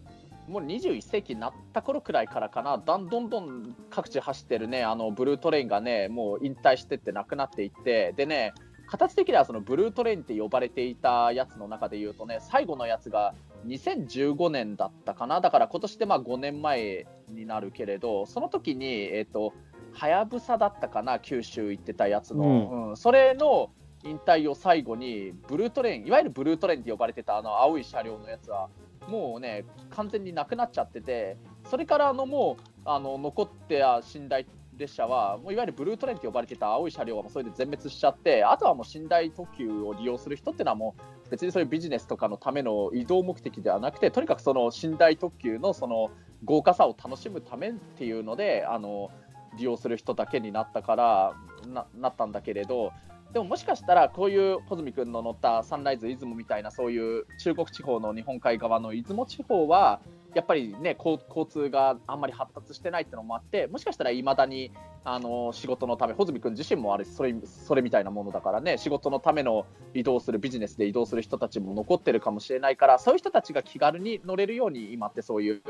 [0.47, 8.53] もう21世紀になった頃くらいからかな、だんどんどん各地走ってるね、あのブルートレインがね、もう引退してってなくなっていって、でね、
[8.87, 19.53] 形的にはそのブルートレインって呼ばれていたやつの中で言うとね、最後のやつが2015年だったかな、だから今年でまあ5年前になるけれど、その時に、えっ、と、
[19.93, 22.89] はやぶさだったかな、九州行ってたやつの、うん。
[22.89, 22.97] うん。
[22.97, 23.71] それの
[24.03, 28.69] 引退を最後に、ブルートレイン、いわゆるブルートレインって呼ばれてたあの青い車両のやつは、
[29.07, 34.45] もうね、完全になくなっちゃってて、それからあのもうあの残ってた寝台
[34.77, 46.11] 列車は、もういわゆるブルートレインって呼ばれてた青い車両はもうそれで全滅しちゃって、あとはもう寝台特急を利用する人っていうのはもう別にそういうビジネスとかのための移動目的ではなくて、とにかくその寝台特急のその
[46.45, 49.09] 豪華さを楽しむためっていうので、あの
[49.57, 51.33] 利用する人だけになったから
[51.67, 52.91] ななったんだけれど、
[53.33, 59.99] でももしかしたらこういう穂積君の乗ったサンライズ出雲みたいなそういう中国地方の日本海側の出雲地方は
[60.37, 64.71] やっぱりね交交通があんまり発達してないってのもあってもしかしたらいまだに
[65.03, 75.61] あの仕事のため穂積君自身もあれそれそれみたいなものだからね仕事のための移動するビジネスで移動する人たちも残ってるかもしれないからそういう人たちが気軽に乗れるように今ってそういう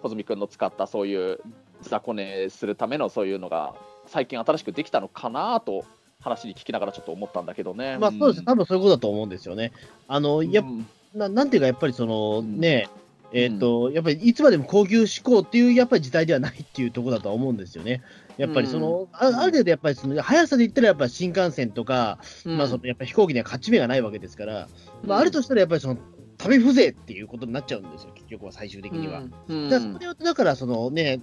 [0.00, 1.40] 穂積君の使ったそういう
[1.82, 3.74] 雑魚寝するためのそういうのが
[4.06, 5.84] 最近新しくできたのかなと
[6.20, 7.98] 話に聞きながらちょっと思ったんだけどね。
[7.98, 9.72] まあそうです、多分そういうことだと思うんですよね。
[10.08, 12.88] あの、やっうんななんていうか、やっぱりそのうんね、
[13.32, 18.02] えっ、と、やっぱりいつまでも高級志向っていう、やっぱり時代ではないっていうところだとは思うんですよね。
[18.38, 24.68] やっぱりその、あある程度やっぱりその速さで言ったらやっぱり新幹線とか、まあそのやっぱり飛行機には勝ち目がないわけですから、
[25.04, 25.98] まああるとしたらやっぱりその、
[26.38, 29.22] 食べ風情っていうことになっちゃうんですよ、結局は最終的には。
[29.48, 29.70] うん。
[29.70, 31.20] だからそれをだから、そのね、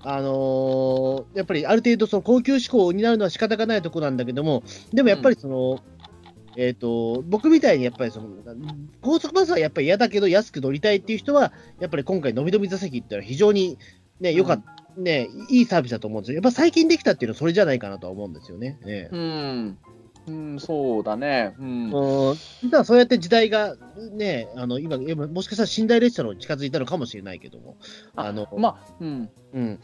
[0.00, 5.80] あのーやっぱりある程度、その高級志向になるのは仕方がないところなんだけども、でもやっぱりその、
[6.56, 8.28] えっ、と、僕みたいにやっぱりその、
[9.00, 13.78] 高速バスはやっぱり嫌だけど、安く乗りたいっていう人は、やっぱり今回、のびのび座席っていうのは非常に
[14.20, 14.74] ね、良かった。
[14.96, 16.34] ね、いいサービスだと思うんですよ。
[16.36, 18.78] やっぱ最近できたっていうのはそれじゃないかなとは思うんですよね。
[18.84, 19.78] ねうん、
[20.26, 21.54] うん、そうだね。
[21.58, 23.76] うんうん実はそうやって時代が
[24.12, 27.76] ね、あの今、今もしかしたら寝台列車の近づいたのかもしれないけども、
[28.14, 29.80] あのまあ、うん、うん。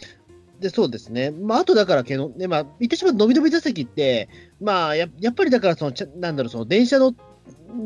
[0.60, 1.30] で、そうですね。
[1.30, 4.28] まあ、あとだからけど、ね、まあ、言ってしまうと、のびのび座席って、
[4.60, 7.14] まあ、ややっぱりだから、その、ちゃなんだろう、その、電車の、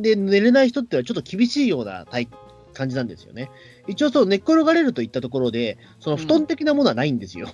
[0.01, 2.29] で寝れない人ってのはちょっと厳しいようなタイ
[2.73, 3.51] 感じなんですよね。
[3.87, 7.49] 一応、そう、寝っ転がれるといったところで、その、布団的なものはないんですよ。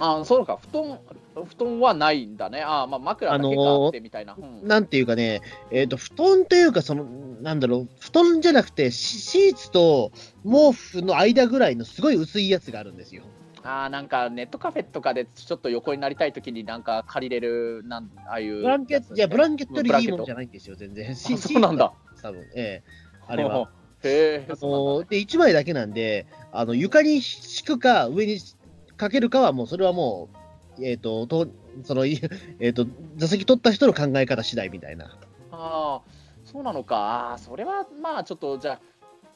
[0.00, 0.98] あそうか、布団
[1.34, 2.62] 布団はないんだね。
[2.64, 4.36] あまあ、枕だけがあってみたいな。
[4.36, 7.04] うんなんていうかね、えっ、と、布団というか、その、
[7.42, 10.10] なんだろう、布団じゃなくて、シシーツと
[10.44, 13.22] 毛布の間ぐらいのすごい薄いやつがあるんですよ。
[13.64, 21.10] あーなんかネットカフェとかでちょっと横になりたいときになんか借りれるなんああいうブランケット、いや、ブランケットよりいいもんじゃないんですよ、全然。
[21.10, 22.90] あそうなんだ多分、え え
[23.26, 23.70] あれは。
[24.04, 28.38] へえあので、1枚だけなんで、あの床に敷くか、上に
[28.98, 30.28] かけるかは、もうそれはも
[30.78, 31.48] う、えっ、と、と
[31.84, 32.20] その、い
[32.60, 35.06] えっ、と、座席取った人の考え方次第みたいな。
[35.52, 38.80] ああそうなのかあーそれはまあちょっとじゃあ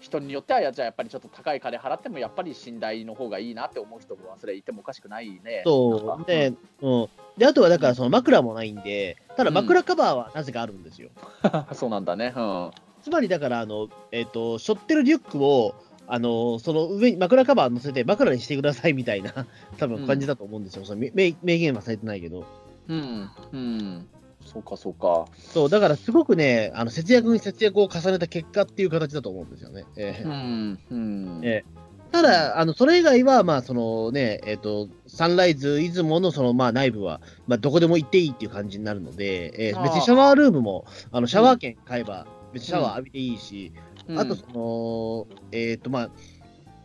[0.01, 6.27] 人によってはやじゃあやっぱりちょっと高い金払ってもやっぱり寝台の方がいいなって思う人もそれいてもおかしくないねそう。
[6.27, 7.09] で、うん。
[7.37, 11.11] で、あとはだから、その枕もないんで、ただ枕カバーはなぜかあるんですよ。
[11.75, 12.71] そうなんだねうん
[13.03, 15.75] つまりだから、あの、えっ、と、背負ってるリュックを、
[16.07, 19.47] あの、その上に枕カバー乗せて枕にしてくださいみたいな、
[19.79, 20.85] 多分感じだと思うんですよ。
[20.85, 22.45] その明明言はされてないけど。
[22.89, 24.09] うんうん
[24.45, 25.27] そうかそうか。
[25.53, 29.85] そう、だからすごくね、あの節約に節約を重ねた結果っていう形だと思うんですよね。
[29.97, 30.23] ええ。
[30.25, 31.41] うんうん。
[31.45, 31.65] え
[32.11, 39.83] ただ、あのそれ以外は、まあ、そのね、えっ、と、サンライズ出雲のその、まあ、内部は、まあ、どこでも行っていいっていう感じになるので、えー。
[39.83, 43.73] 別にシャワールームも、あの、シャワー券買えば、別にシャワー浴びていいし、
[44.09, 44.19] うん。
[44.19, 46.11] あと、その、えっ、と、まあ、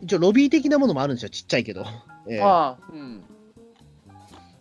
[0.02, 1.86] 一応ロビー的なものもあるんですよ、ちっちゃいけど。
[2.28, 2.42] ええ。
[2.42, 3.22] ああうん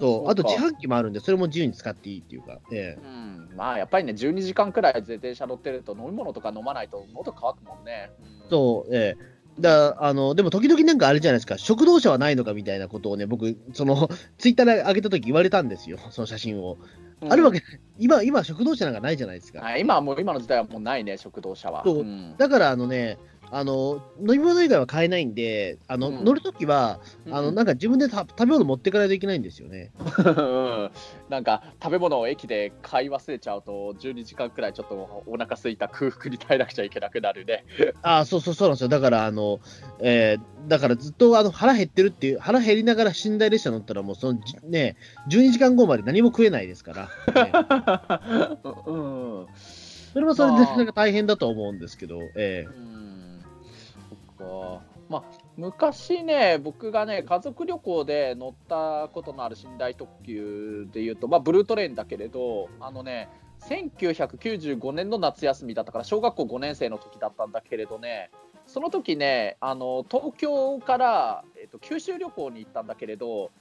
[0.04, 0.30] そう。
[0.30, 3.02] あと自販機もあるんで、それも自由に使っていいっていうか、ええ。
[3.02, 8.12] うん、まあやっぱりね12時間くらいで電車乗ってると飲み物とか飲まないと喉乾くもんね、
[8.44, 8.50] うん。
[8.50, 9.34] そう、ええ。
[9.62, 16.78] だあのでも時々なんかあれじゃないですか、食堂車はないのかみたいなことをね、僕、その ツイッターで上げたとき言われたんですよ、その写真を。
[17.30, 17.62] あるわけ、
[17.98, 19.62] 今、今、食堂車なんかないじゃないですか。
[19.62, 21.84] はい今はもう今の時代はもうないね食堂車は。
[21.86, 22.36] そうん。
[22.38, 23.18] だから、あのね、
[23.56, 26.26] あの飲み物以外は買えないんで、あのうん。
[26.26, 29.92] 乗るときは、あのうんなんか自分でた食べ物持っていかないといけないんですよね。
[30.18, 30.92] う ん
[31.30, 37.64] なんか食べ物を駅で買い忘れちゃうと12時間くらいちょっとお腹空いた空腹に耐えなくちゃいけなくなるね。
[38.02, 38.88] ああ、そうそうそうなんですよ。
[38.90, 39.60] だから、あの、
[40.00, 44.96] えーだからずっとあの腹減ってるっていう、腹減りながら寝台列車乗ったら、もうそのじね、
[45.30, 47.52] 12時間後まで何も食えないですから、ね
[48.88, 49.48] うん。
[50.14, 50.78] それはそれでまあ。
[50.78, 52.74] なんか大変だと思うんですけど、えうん。
[52.76, 52.93] そっか
[55.10, 55.24] まあ
[55.58, 63.30] 昔ね僕がね家族旅行で乗ったことのある寝台特急でいうとまあブルートレインだけれどあのね
[63.68, 68.32] 1995年の夏休みだったから小学校5年生の時だったんだけれどね
[68.66, 73.52] その時ねあの東京から、えっと、九州旅行に行ったんだけれど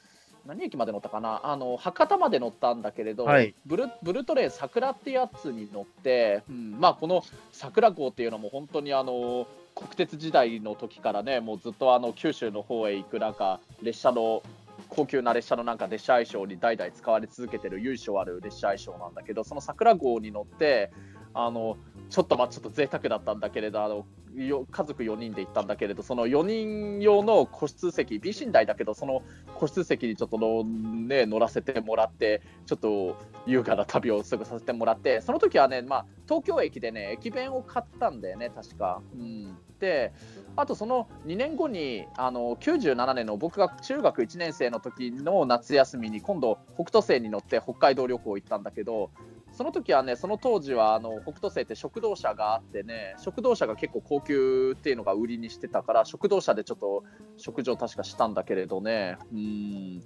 [0.47, 1.41] 何駅まで乗ったかな？
[1.45, 3.55] あの博多まで乗ったんだけれど、はい。
[3.65, 14.43] ブルブルトレイン桜ってやつに乗って、うんまあ、この桜号っていうのも本当にあの国鉄時代の時からねもうずっとあの九州の方へ行くなんか列車の
[14.89, 20.91] 高級な列車のなんか列車愛称に代々使われ続けてる由緒ある列車愛称なんだけどその桜号に乗って
[21.35, 21.77] あの
[22.13, 29.23] ちょっとまあちょっと贅沢だったんだけれどあのよ家族4人で行ったんだけれどその4人用の個室席 B 寝台だけどその
[29.55, 39.01] 個室席にちょっとの、ね、乗らせてもらってちょっと優雅な旅を過ごさせてもらってその時はね、まあ、東京駅でね駅弁を買ったんだよね確か。
[39.15, 40.13] うん、で
[40.55, 49.11] あとその2年後にあの97年の僕が中学1年生の時の夏休みに今度北斗星に乗って北海道旅行行ったんだけど
[49.53, 57.05] その時はねその当時はあの北斗星って食堂車があってね食堂車が結構高級っていうのが売りにしてたから食堂車でちょっと
[57.37, 59.19] 食事を確かしたんだけれどね。
[59.33, 60.03] うん。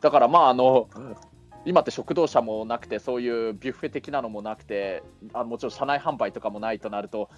[0.00, 0.88] だからまああの
[1.64, 5.02] 今って食堂車もなくてそういうビュッフェ的なのもなくて
[5.34, 7.28] あもちろん車内販売とかもないとなると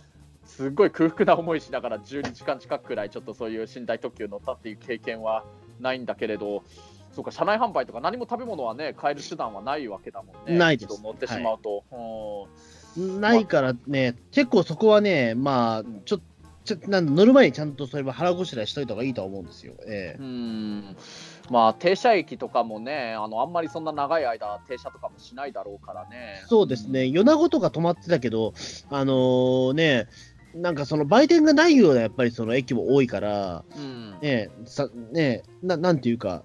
[0.45, 5.45] すっごい空腹な思いしながら12時間近くくらいちょっとそういう寝台特急乗ったっていう経験は
[5.81, 6.63] ないんだけれど
[7.13, 10.59] そうか車内販売とか何も食べ物はね買える手段はないわけだもんね。
[10.59, 11.03] ないです。
[11.03, 11.85] 乗ってしまうと、
[12.97, 13.21] うん。
[13.21, 16.21] ないからね、結構そこはね、まあ、ちょ
[16.65, 19.75] ちょなん乗る前にちゃんとそれは腹ごしらえしといた方がいいとは思うんですよ。
[19.87, 20.21] ええ。
[20.21, 20.97] うん。
[21.51, 26.43] まあ停車駅とかもねあのあんまりそんな長い間停車とかもしないだろうからね。
[26.47, 28.53] そうですね、米子とか止まってたけど、
[28.91, 30.09] あのーね、
[30.55, 34.19] なんかその売店がないようなやっぱりその駅も多いから、うん。
[34.21, 36.45] ね、さねななんていうか、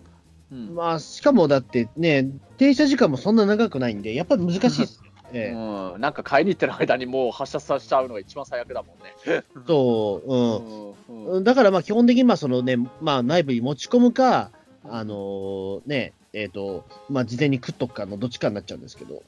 [0.51, 5.05] うんまあ、しかもだってね、停車時間もそんな長くないんで、やっぱり難しいですよ。
[5.33, 9.43] ええうん、なんか買いに行ってる間にもう発車させちゃうのが一番最悪だもんね。
[9.67, 11.25] そう、うん。
[11.25, 14.51] うんうんだからまあ基本的にまあそのね、まあ内部に持ち込むか、
[14.83, 19.23] あのーね、えっ、と、まあ事前に食っとくかのどっちかになっちゃうんですけど。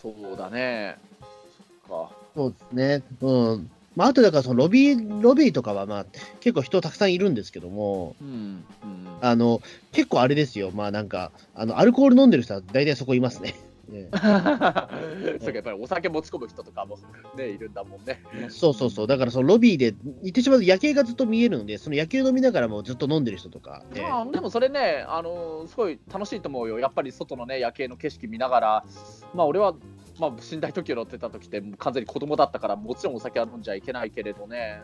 [0.00, 0.98] そうだね。
[1.88, 2.10] そっか。
[2.34, 3.02] そうですね。
[3.22, 3.70] うん。
[3.98, 6.06] まああとだからそのロビー、ロビーとかはまあ
[6.38, 8.28] 結構人たくさんいるんですけども、うん。
[8.28, 10.70] うん、あの、結構あれですよ。
[10.72, 13.56] まあなんか、あの、アルコール飲んでる人は大体そこいますね。
[13.88, 16.96] ねそうかやっぱりお酒持ち込む人とかも、
[17.36, 18.22] ね、いるんだもんね。
[18.50, 19.06] そうそうそう。
[19.08, 23.82] だからそのロビーで、言ってしまうと夜景がずっと見えるので、その夜景飲みながらもずっと飲んでる人とか。
[23.92, 26.78] ねまあ、でもそれね、あのすごい楽しいと思うよ。
[26.78, 28.84] やっぱり外のね、夜景の景色見ながら、
[29.34, 29.74] まあ俺は、
[30.18, 34.82] まあ、寝台特急乗ってた時って完全に子供だったから、もちろんお酒は飲んじゃいけないけれどね、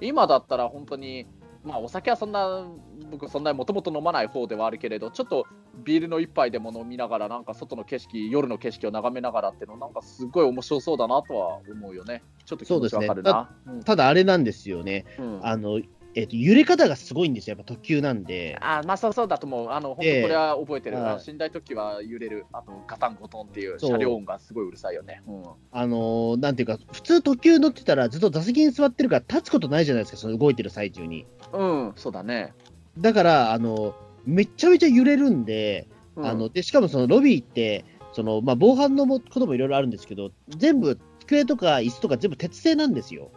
[0.00, 1.26] 今だったら本当に、
[1.62, 2.66] まあお酒はそんな、
[3.10, 5.46] 僕そんなにもともと飲まない方ではあるけれど、ちょっと
[5.84, 12.22] ビールの一杯でも飲みながら、なんか外の景色、夜の景色を眺めながらっていうの、なんかすごい面白そうだなとは思うよね。
[12.44, 13.50] ちょっと気持ちわかるな。
[13.84, 15.06] ただあれなんですよね。
[15.18, 15.80] うんあの、
[16.14, 17.56] えっ、と、揺れ方がすごいんですよ。
[17.56, 18.56] やっぱ特急なんで。
[18.60, 19.70] あまあそうそうだと思う。
[19.70, 20.96] あの本ええ当これは覚えてる。
[20.96, 22.46] はいあの寝台特急は揺れる。
[22.52, 25.22] あとガタンゴトンっていう車両音がすごいうるさいよね。
[25.26, 31.26] うんあのーなんていうか、普通特急乗ってたらずっと座席に座ってるから立つことないじゃないですか、その動いてる最中に。
[31.52, 32.54] うん、そうだね。
[32.98, 43.30] だから、あの、めちゃめちゃ揺れるんで、うんあの、で、しかもそのロビーって、その、まあ、防犯のもこともいろいろあるんですけど、全部、机とか椅子とか全部鉄製なんですよ。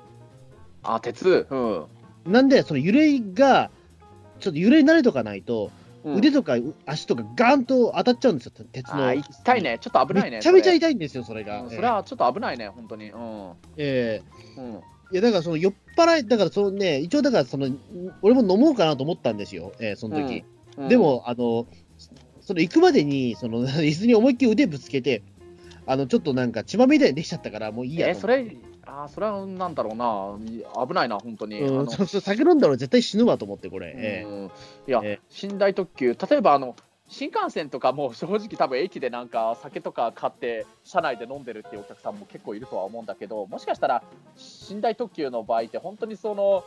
[0.84, 1.48] あ鉄？
[1.50, 1.86] うん。
[2.28, 3.72] なんで、その揺れが、
[4.40, 5.72] ちょっと揺れに慣れとかないと、
[6.04, 9.08] うん腕とか足とかガーンと当たっちゃうんですよ、鉄の。
[9.08, 9.78] あ痛いね。
[9.82, 10.38] ちょっと危ないね。
[10.38, 10.78] めちゃめちゃい。
[10.78, 11.64] 痛いんですよ、それが。
[11.64, 13.10] うんそれはちょっと危ないね、本当に。
[13.12, 13.52] うん。
[13.76, 14.22] え
[14.58, 14.74] えうん。
[14.76, 17.68] いや、だからその酔っ払い、だからそのね、一応だからその、
[18.22, 20.46] 俺も飲もうかなと思ったんですよ、えーその時、
[20.78, 21.66] うんで、も、あの、
[22.40, 25.24] その行くまでに、その、 椅子に思いっきり腕ぶつけて、
[25.88, 28.56] あの、ちょっとなんか血まみれできちゃったから、もういいやえ、とそれ、
[28.88, 30.86] あそれはなんだろうな。
[30.88, 31.62] 危ないな、本当に。
[31.62, 33.94] あうん、のそうそう酒飲んだら絶対死ぬわと思って、これ。
[33.96, 34.52] えうん
[34.88, 36.76] いや、え寝台特急、例えばあの
[37.10, 44.04] 新幹線とかも正直、多分駅でなんか酒とか買って、車内で飲んでるっていうお客さんも結構いるとは思うんだけど、もしかしたら
[44.70, 46.64] 寝台特急の場合って、本当にその、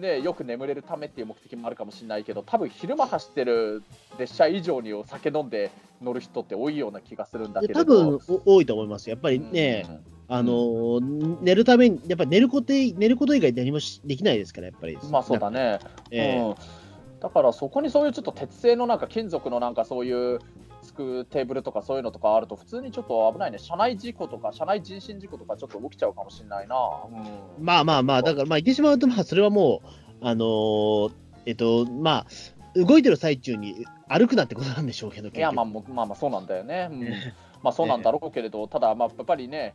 [0.00, 3.82] ね、よく眠れるためっていう目的もあるかもしれないけど、多分昼間走ってる
[4.18, 5.70] 列車以上にお酒飲んで
[6.02, 7.80] 乗る人って多いような気がするんだえけれど。
[7.80, 9.08] 多分お多いと思います。
[9.08, 9.86] やっぱりね、
[10.28, 14.94] あのー寝るために、やっぱり寝ることい寝ること以外何もしできないですから、やっぱり。
[14.94, 15.78] うんまあそうだね。
[16.10, 16.40] ええ。
[16.40, 16.54] うん、
[17.20, 20.38] だからそこにそういうちょっと鉄製のなんか金属のなんかそういう
[20.82, 23.58] つくテーブルとかそういうのとかあると普通にちょっと危ないね。
[23.58, 26.76] 車内事故とか車内人身事故とかちょっと起きちゃうかもしれないな、
[27.58, 31.12] うん、まあまあまあ、だからまあ言ってしまうと、まあそれはもう、あのー
[31.46, 32.26] えっと、まあ、
[32.74, 36.88] 動いてる最中に歩くなってことなんでしょうけど、いや、まあ、まあまあ、そうなんだよね。
[36.90, 37.00] うん、
[37.62, 39.74] まあ、そうなんだろうけれど、ただ、まあ、やっぱりね、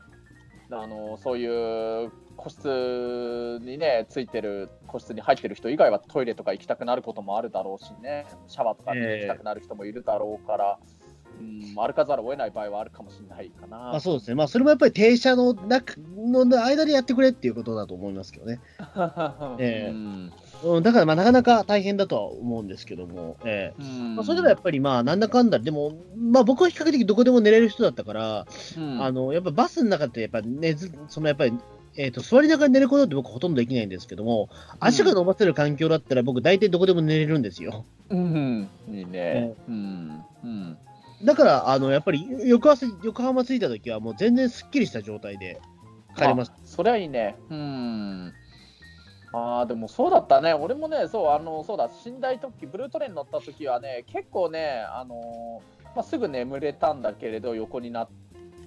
[0.72, 10.80] あのそういう個室にね、ついてる、個室に入ってる人以外はトイレとか行きたくなることもあるだろうしね、シャワーとかに行きたくなる人もいるだろうから、
[11.42, 13.78] えー、うん、歩かざるを得ない場合はあるかもしれないかな。
[13.78, 18.62] まあ、そうですね、まあ、それもやっぱり停車の中の間でやってくれっていうことだと思いますけどね。
[19.60, 20.34] えーうん、
[20.82, 28.48] だからまあなかなか大変だとは思うんですけども、えーまあ、それでもやっぱりまあなんだかんだ、でも、まあ、僕は比較的どこでも寝れる人だったから、
[28.78, 31.54] うん、あのやっぱバスの中ってやっぱ寝ず、そのやっぱり
[31.96, 34.50] えーと、座りながら寝ることって僕ほとんどできないんですけども、
[34.80, 37.84] 足が伸ばせる環境だったら僕大体どこでも寝れるんですよ。
[38.10, 39.54] うん、いいね。
[39.68, 40.78] うん、うん。
[41.26, 45.60] だから、あの、やっぱり翌朝、横浜着いた時はもう全然すっきりした状態で
[46.16, 46.54] 帰れます。
[46.64, 47.36] それはいいね。
[47.50, 48.34] うん。
[49.32, 50.54] ああ、でもそうだったね。
[50.54, 55.62] 俺もね、そう、あの、そうだ、寝台特急、ブルートレイン乗った時はね、結構ね、あの
[55.96, 58.10] まあ、すぐ眠れたんだけれど、横になっ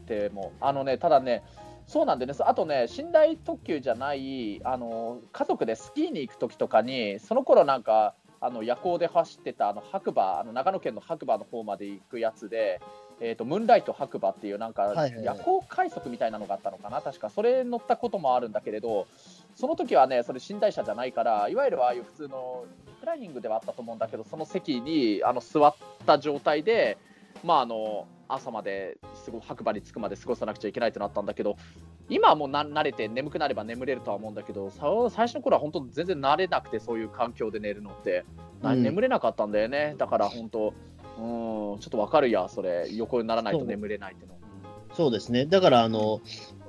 [0.06, 0.52] ても。
[0.60, 1.42] あのね、ただね、
[1.86, 12.80] そうなんでね、あとね、寝台特急じゃないあの家族でスキーに行く時とかに、その頃なんかあの夜行で走ってたあの白馬あの長野県の白馬の方まで行くやつで、
[13.20, 19.06] えーと、ムーンライト白馬っていうなんか夜行快速みたいなのがあったのかな、確かそれ乗ったこともあるんだけれど、
[19.54, 25.74] その時はね、それ寝台車じゃないから、いわゆるああいう普通のリクライニングではあったと思うんだけど、その席にあの座っ
[26.04, 26.98] た状態で、
[27.44, 31.56] まあ、あの朝まですご白馬に着くまで過ごさなくちゃいけないとなったんだけど
[32.08, 38.24] 今はもう慣れて眠くなれば眠れるとは思うんだけど最初の頃は本当全然慣れなくてそういう環境で寝るのって、
[38.62, 39.94] うん、眠れなかったんだよね。
[39.98, 40.74] だから本当
[41.18, 42.88] うんちょっとわかるやそれ。
[42.92, 44.34] 横にならないと眠れないっての。
[44.94, 45.46] そうですね。
[45.46, 46.20] だからあの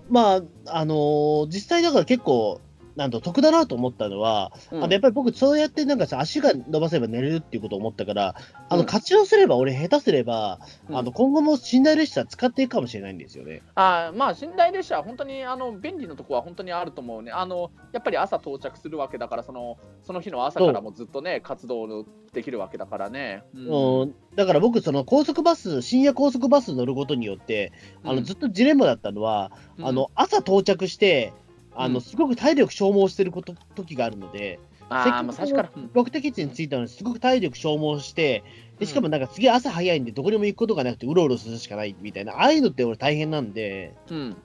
[0.10, 2.62] まああの実際だから結構
[2.96, 8.36] なんと得だなと思ったのは、うん、あのやっぱり僕、そうやってなんかさ足が伸ばせば寝れるっていうことを思ったから、
[8.70, 13.62] あの活用すれば、俺、下手すれば、うん、あの今後も寝台列車使っていくかもしれないんですよね。
[13.76, 17.32] あまあ、寝台列車、本当にあの便利なところは本当にあると思うね。
[17.32, 23.44] あのやっぱり朝到着するわけだからその、その日の朝からもずっとね、活動できるわけだからね。
[23.56, 27.72] うん、だから僕、その高速バス、深夜高速バス乗ることによって、
[28.04, 31.34] あのずっとジレンマだったのは、あの朝到着して、
[31.76, 34.60] あの、すごく体力消耗してること時があるので、
[34.90, 35.72] あまあ、最初から。
[35.94, 38.44] 目的地に着いたのにすごく体力消耗して、
[38.80, 44.38] でしかもなんか次朝早いんでどこにも行くことがなくてうろうろするしかないみたいな、ああいうのって俺大変なんで、うん、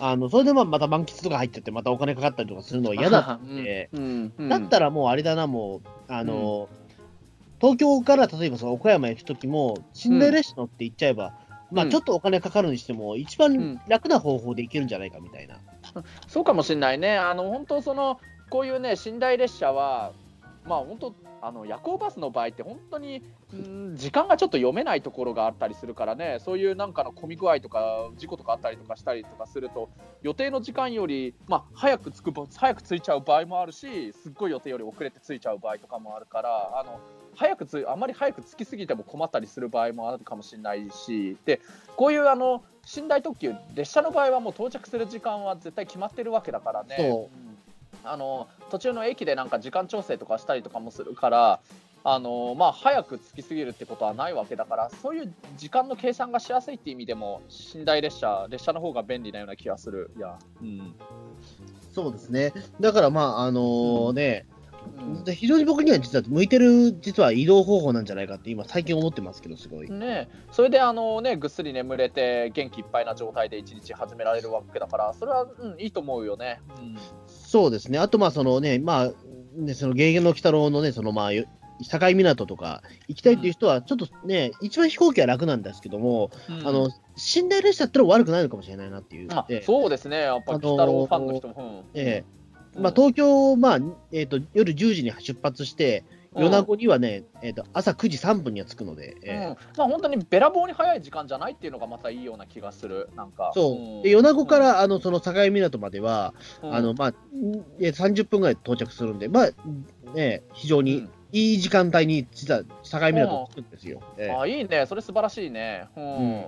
[0.00, 4.32] あのそれでまた満喫とか入っちゃってまたお金かかったりとかするのは嫌だって、 うん。
[4.36, 6.68] うん、だったらもうあれだな、もう、あの、
[7.60, 9.78] 東京から例えばその岡山行くときも、
[10.08, 11.34] 寝台列車乗って行っちゃえば、
[11.70, 15.58] まあちょっとお金かかるにしても、一番楽な方法で行けるんじゃないかみたいな。
[16.26, 17.16] そうかもしれないね。
[17.16, 18.20] あの本当その
[18.50, 20.12] こういうね寝台列車は
[20.68, 23.22] まあ本当あの夜行バスの場合って本当に
[23.54, 29.88] ん時間がちょっと読めないところがあったりするからねそういうなんかの混み具合とか事故とかあったりとかしたりとかすると
[30.22, 37.00] 予定の時間より、まあ、早く着く早く着いちゃう場合もあるしすっごい予定より遅れて着いちゃう場合とかもあるからあの
[37.34, 41.60] 早くつあまり早く着きすぎても困ったりする場合もあるかもしれないしで
[41.96, 42.64] こういうあの
[42.96, 47.28] 寝台特急列車の場合はもう到着する時間は絶対決まってるわけだからね。
[48.04, 51.60] あの途中の駅でなんか時間調整とかしたりとかもするから
[52.04, 57.42] あのまあ、早く着きすぎるってことはないわけだからそういう時間の計算がしやすいっていう意味でも
[57.74, 60.94] 寝台列車列車の方が便利なような気がするいや、うん、
[61.92, 62.52] そうですね。
[62.80, 64.57] だからまああの、ね、うん、
[65.26, 69.90] 非常に僕には実は向いてる実は移動方法なんじゃないかって今最近思ってますけどすごい。
[69.90, 77.98] ねそれであのねぐっすり眠れて元気いっぱいな状態で一日始められるわけだからそれは、うん、いいと思うよね、うん、そうですね。
[77.98, 79.10] あとまあそのねまあ
[79.56, 86.90] ねその芸芸の鬼太郎のねそのまあ境港とか行きたいっていう人は、ちょっとね、うん、一番飛行機は楽なんですけども、うん、あの
[87.34, 89.28] 寝台列車ってのは悪くないのかもしれないなっていう。
[89.62, 91.84] そうですね、やっぱり鬼太郎ファンの人も。
[91.94, 92.37] ええ
[92.78, 93.78] まあ、東京、まあ
[94.12, 96.04] えーと、夜10時に出発して、
[96.34, 103.50] 米子にはね、えーと、朝9時3分には着くので、えー、うん、まあ、本当にべらぼうに早い時間じゃないっていうのがまたいいような気がする、なんか。
[103.54, 107.14] そう、うん、で米子から、あのその境港までは、あのまあ、
[107.80, 109.50] 30分ぐらい到着するんで、まあ
[110.14, 114.00] ね、非常にいい時間帯に実は境港着くんですよ。
[114.16, 115.88] えー、あいいね、それ素晴らしいね。
[115.96, 116.46] うん。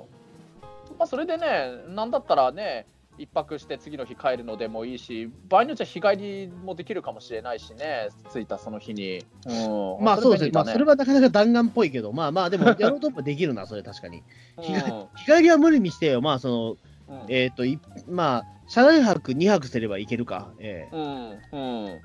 [0.99, 2.87] まあ、それでね、なんだったらね、
[3.21, 14.23] 1泊して次の日帰るのでもいいし場合によっては日帰りもできるかもしれないしね着いたその日に、うん、まあそうですね、まあ、それはなかなか弾丸っぽいけどまあまあでもやろうともできるなそれ確かに。
[14.59, 14.75] 日
[15.27, 16.21] 帰りは無理にしてよ。
[16.21, 16.77] まあそ
[17.09, 20.51] の、うん、えっ、ー、とまあ車内泊2泊すればいけるか。
[20.59, 20.95] ええ。
[20.95, 22.01] ー、うんうん。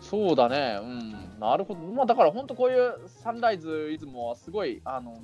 [0.00, 5.18] そうだね、うん、なるほど、まあ、だから本当、こういうサンライズ出雲はすごいあの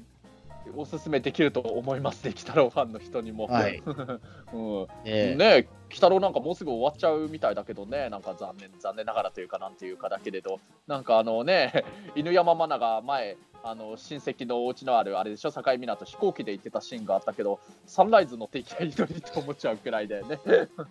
[0.77, 3.47] おすすめできると思いますね、鬼太郎ファンの人にも。
[3.47, 3.83] はい。
[4.53, 4.87] うん。
[5.05, 5.35] ええ。
[5.35, 20.39] ねえ、鬼太郎なんかもうすぐ終わっちゃうみたいだけどね、なんか残念、残念ながらというか、なんていうかだけれど、なんかあのね、 犬山マナが前、あの親戚のお家のあるあれでしょ、境港、飛行機で行ってたシーンがあったけど、サンライズ乗っていきゃいいのにって思っちゃうくらいでね。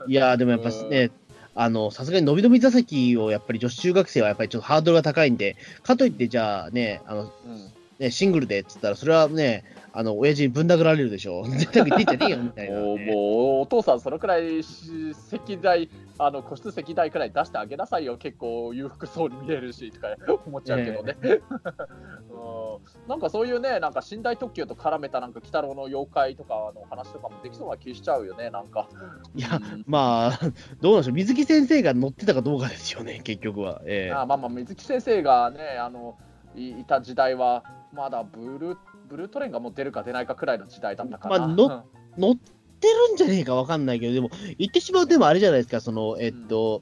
[0.08, 1.12] いやーでもやっぱね、
[1.56, 11.44] あの、さすがにのびのび座席をやっぱり女子中学生はやっぱりちょっとハードルが高いんで、かといってじゃあね、あの、うんね、シングルでっつったら、それはね、あの、親父にぶん殴られるでしょ。
[11.46, 13.06] 絶対言ってんじゃねえよ、みたいな、もうね。
[13.08, 13.16] もう
[13.62, 20.08] お父さん、そのくらいし席代、あの個室席代くらい出してあげなさいよ、結構裕福そうに見えるしとか
[20.46, 21.18] 思っちゃうけどね。
[22.32, 28.88] うんなんかそういうね、なんか寝台特急と絡めたなんか鬼太郎の妖怪とかの話とかもできそうな気しちゃうよね、なんか。
[29.36, 30.40] いやうんまあ、
[30.80, 31.16] どうなんでしょう。
[31.16, 33.82] 水木先生が乗ってたかどうかですよね、結局は。
[33.86, 36.18] ええあまあまあ、水木先生がね、あの
[36.56, 37.64] いいた時代は、
[37.94, 38.78] まだブルー
[39.08, 41.40] ブルートレインがもう出るか出ないかくらいの時代だったかな。
[41.40, 41.84] まあの
[42.18, 46.82] 乗ってるんじゃねえかわかんないけど、でも、言ってしまうでもあれじゃないですか、その、えっと、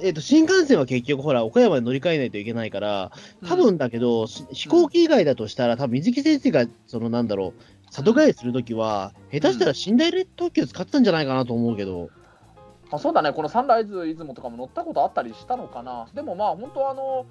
[0.00, 3.12] えっと、新幹線は結局、ほら、岡山に乗り換えないといけないから、
[3.46, 12.10] 多分だけど、し飛行機以外だとしたら、多分水木先生が、その、なんだろう、里帰りするときは、下手したら寝台特急使ってたんじゃないかなと思うけど、
[12.90, 16.06] あそうだね、このサンライズ出雲とかも乗ったことあったりしたのかな。
[16.14, 17.26] でもまあ、本当あの、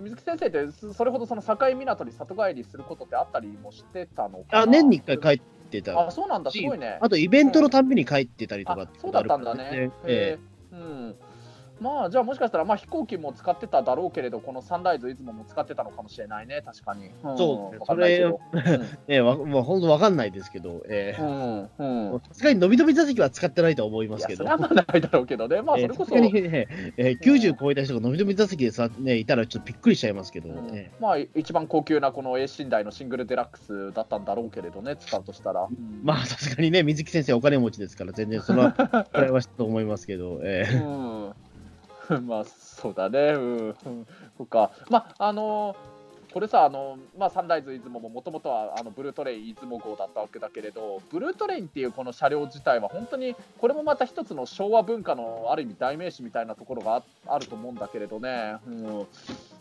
[0.00, 4.60] 水木先生って、すそれほどその境港に里帰りすることってあったりもしてたのかな？
[4.62, 6.08] あ、年に一回帰ってた。
[6.08, 6.98] あ、そうなんだ、すごいね。
[7.00, 9.70] あと、イベントのたんびに帰ってたりとかあそうだったんだね。
[9.72, 10.38] えへえ
[10.72, 11.16] うん。
[11.84, 17.08] まあ、じゃあもしかしたら、まあ、飛行機も使ってただろうけれど、このサンライズ出雲も使ってたのかもしれないね、確かに。
[17.08, 17.12] ん。
[17.36, 18.40] そうわかんないけど。
[19.06, 21.20] ええわまあ、 本当わかんないですけど、ええ。
[21.20, 21.70] うん。
[21.78, 22.12] うん。
[22.12, 24.38] うんさすがにのびのび座席は使ってないと思いますけど。
[24.38, 25.60] それはまあないだろうけどね。
[25.60, 26.14] まあ、それこそ。
[26.14, 26.30] ね、
[26.96, 30.74] えー90超えた人がのびのび座席でさ、ね、いたらちょっとびっくりしちゃいますけど、うん。
[30.74, 35.66] えまあ、一番高級なこの A 寝台のシングルデラックスだったんだろうけれどね、使うとしたら。
[35.66, 35.68] ー
[36.02, 38.72] まあさすがにね、水木先生お金持ちですから、全然それは、
[39.12, 41.34] これはしたと思いますけど、えーうん、
[42.26, 43.38] まあそうだね、う
[43.70, 43.76] ん、
[44.36, 45.76] そっか、まああの
[46.34, 59.06] これさ、あのまあ、サンライズ出雲ももともとはあのブルートレイン出雲号だったわけだけれど、ブルートレインっていうこの車両自体は、本当にこれもまた一つの昭和文化のある意味代名詞みたいなところがああると思うんだけれどね、うん、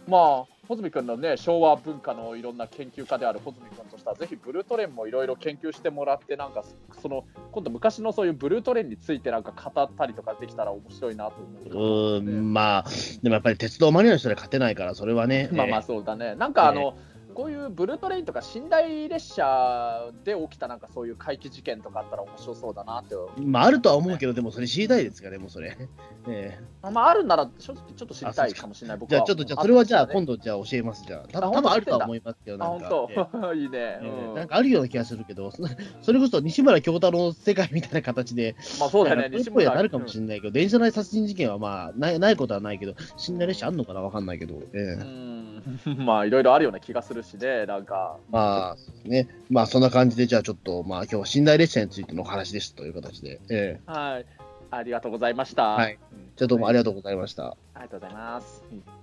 [0.08, 6.64] まあ、穂積君のね、昭和文化のいろんな研究家である穂積君としては、ぜひブルートレインもいろいろ研究してもらって、なんか
[7.02, 11.36] その今度、昔のそういうブルートレインについてなんか語ったりとかできたら面白いなと
[11.70, 12.18] 思う。
[12.18, 12.86] うーん、まあ、
[13.22, 16.36] でもやっぱり鉄道マニアの人で勝てないから、それはね、まあまあえそうだね。
[16.36, 16.96] なんかあの、
[17.34, 23.16] こういうブルートレインとか寝台列車で起きたなんかそういう怪奇事件とかあったら面白そうだなって。
[23.16, 25.78] ーまああるとは思うけど、でもそれ知りたいですか、でもそれ。
[26.28, 28.98] えまああるなら正直ちょっと知りたいかもしれない。
[28.98, 30.34] ー僕はじゃあちょっと、じゃあそれはじゃあ今度。
[30.36, 31.28] 度じゃあ教えます、じゃあ。
[31.28, 32.90] たあ多分あるとは思いますけど、あなんか。
[32.90, 33.54] 本えー当。
[33.54, 34.00] いいね。
[34.36, 35.64] なんかあるような気がするけど、そ
[36.02, 39.30] それこそ西村京太郎の世界みたいな形で、まあそうだよね。
[39.38, 42.94] 西村になるかもしれないけど、電車内殺人事件はまあないないことはないけど、
[43.30, 44.02] 寝台列車あんのかな？
[44.02, 45.43] わかんないけど、ええうん。
[45.98, 47.66] まあいろいろあるような気がするしね。
[47.66, 48.18] なんか。
[48.30, 48.78] まあ、
[49.08, 49.28] ね。
[49.50, 54.26] まあそんな感じで、じゃあちょっと、まあ今日は寝台列車についてのお話でしたという形で、ええはい。
[54.72, 55.64] ありがとうございました。
[55.64, 57.46] はいうんじゃあどうもありがとうございました。
[57.46, 58.64] ありがとうございます。
[58.72, 59.03] うん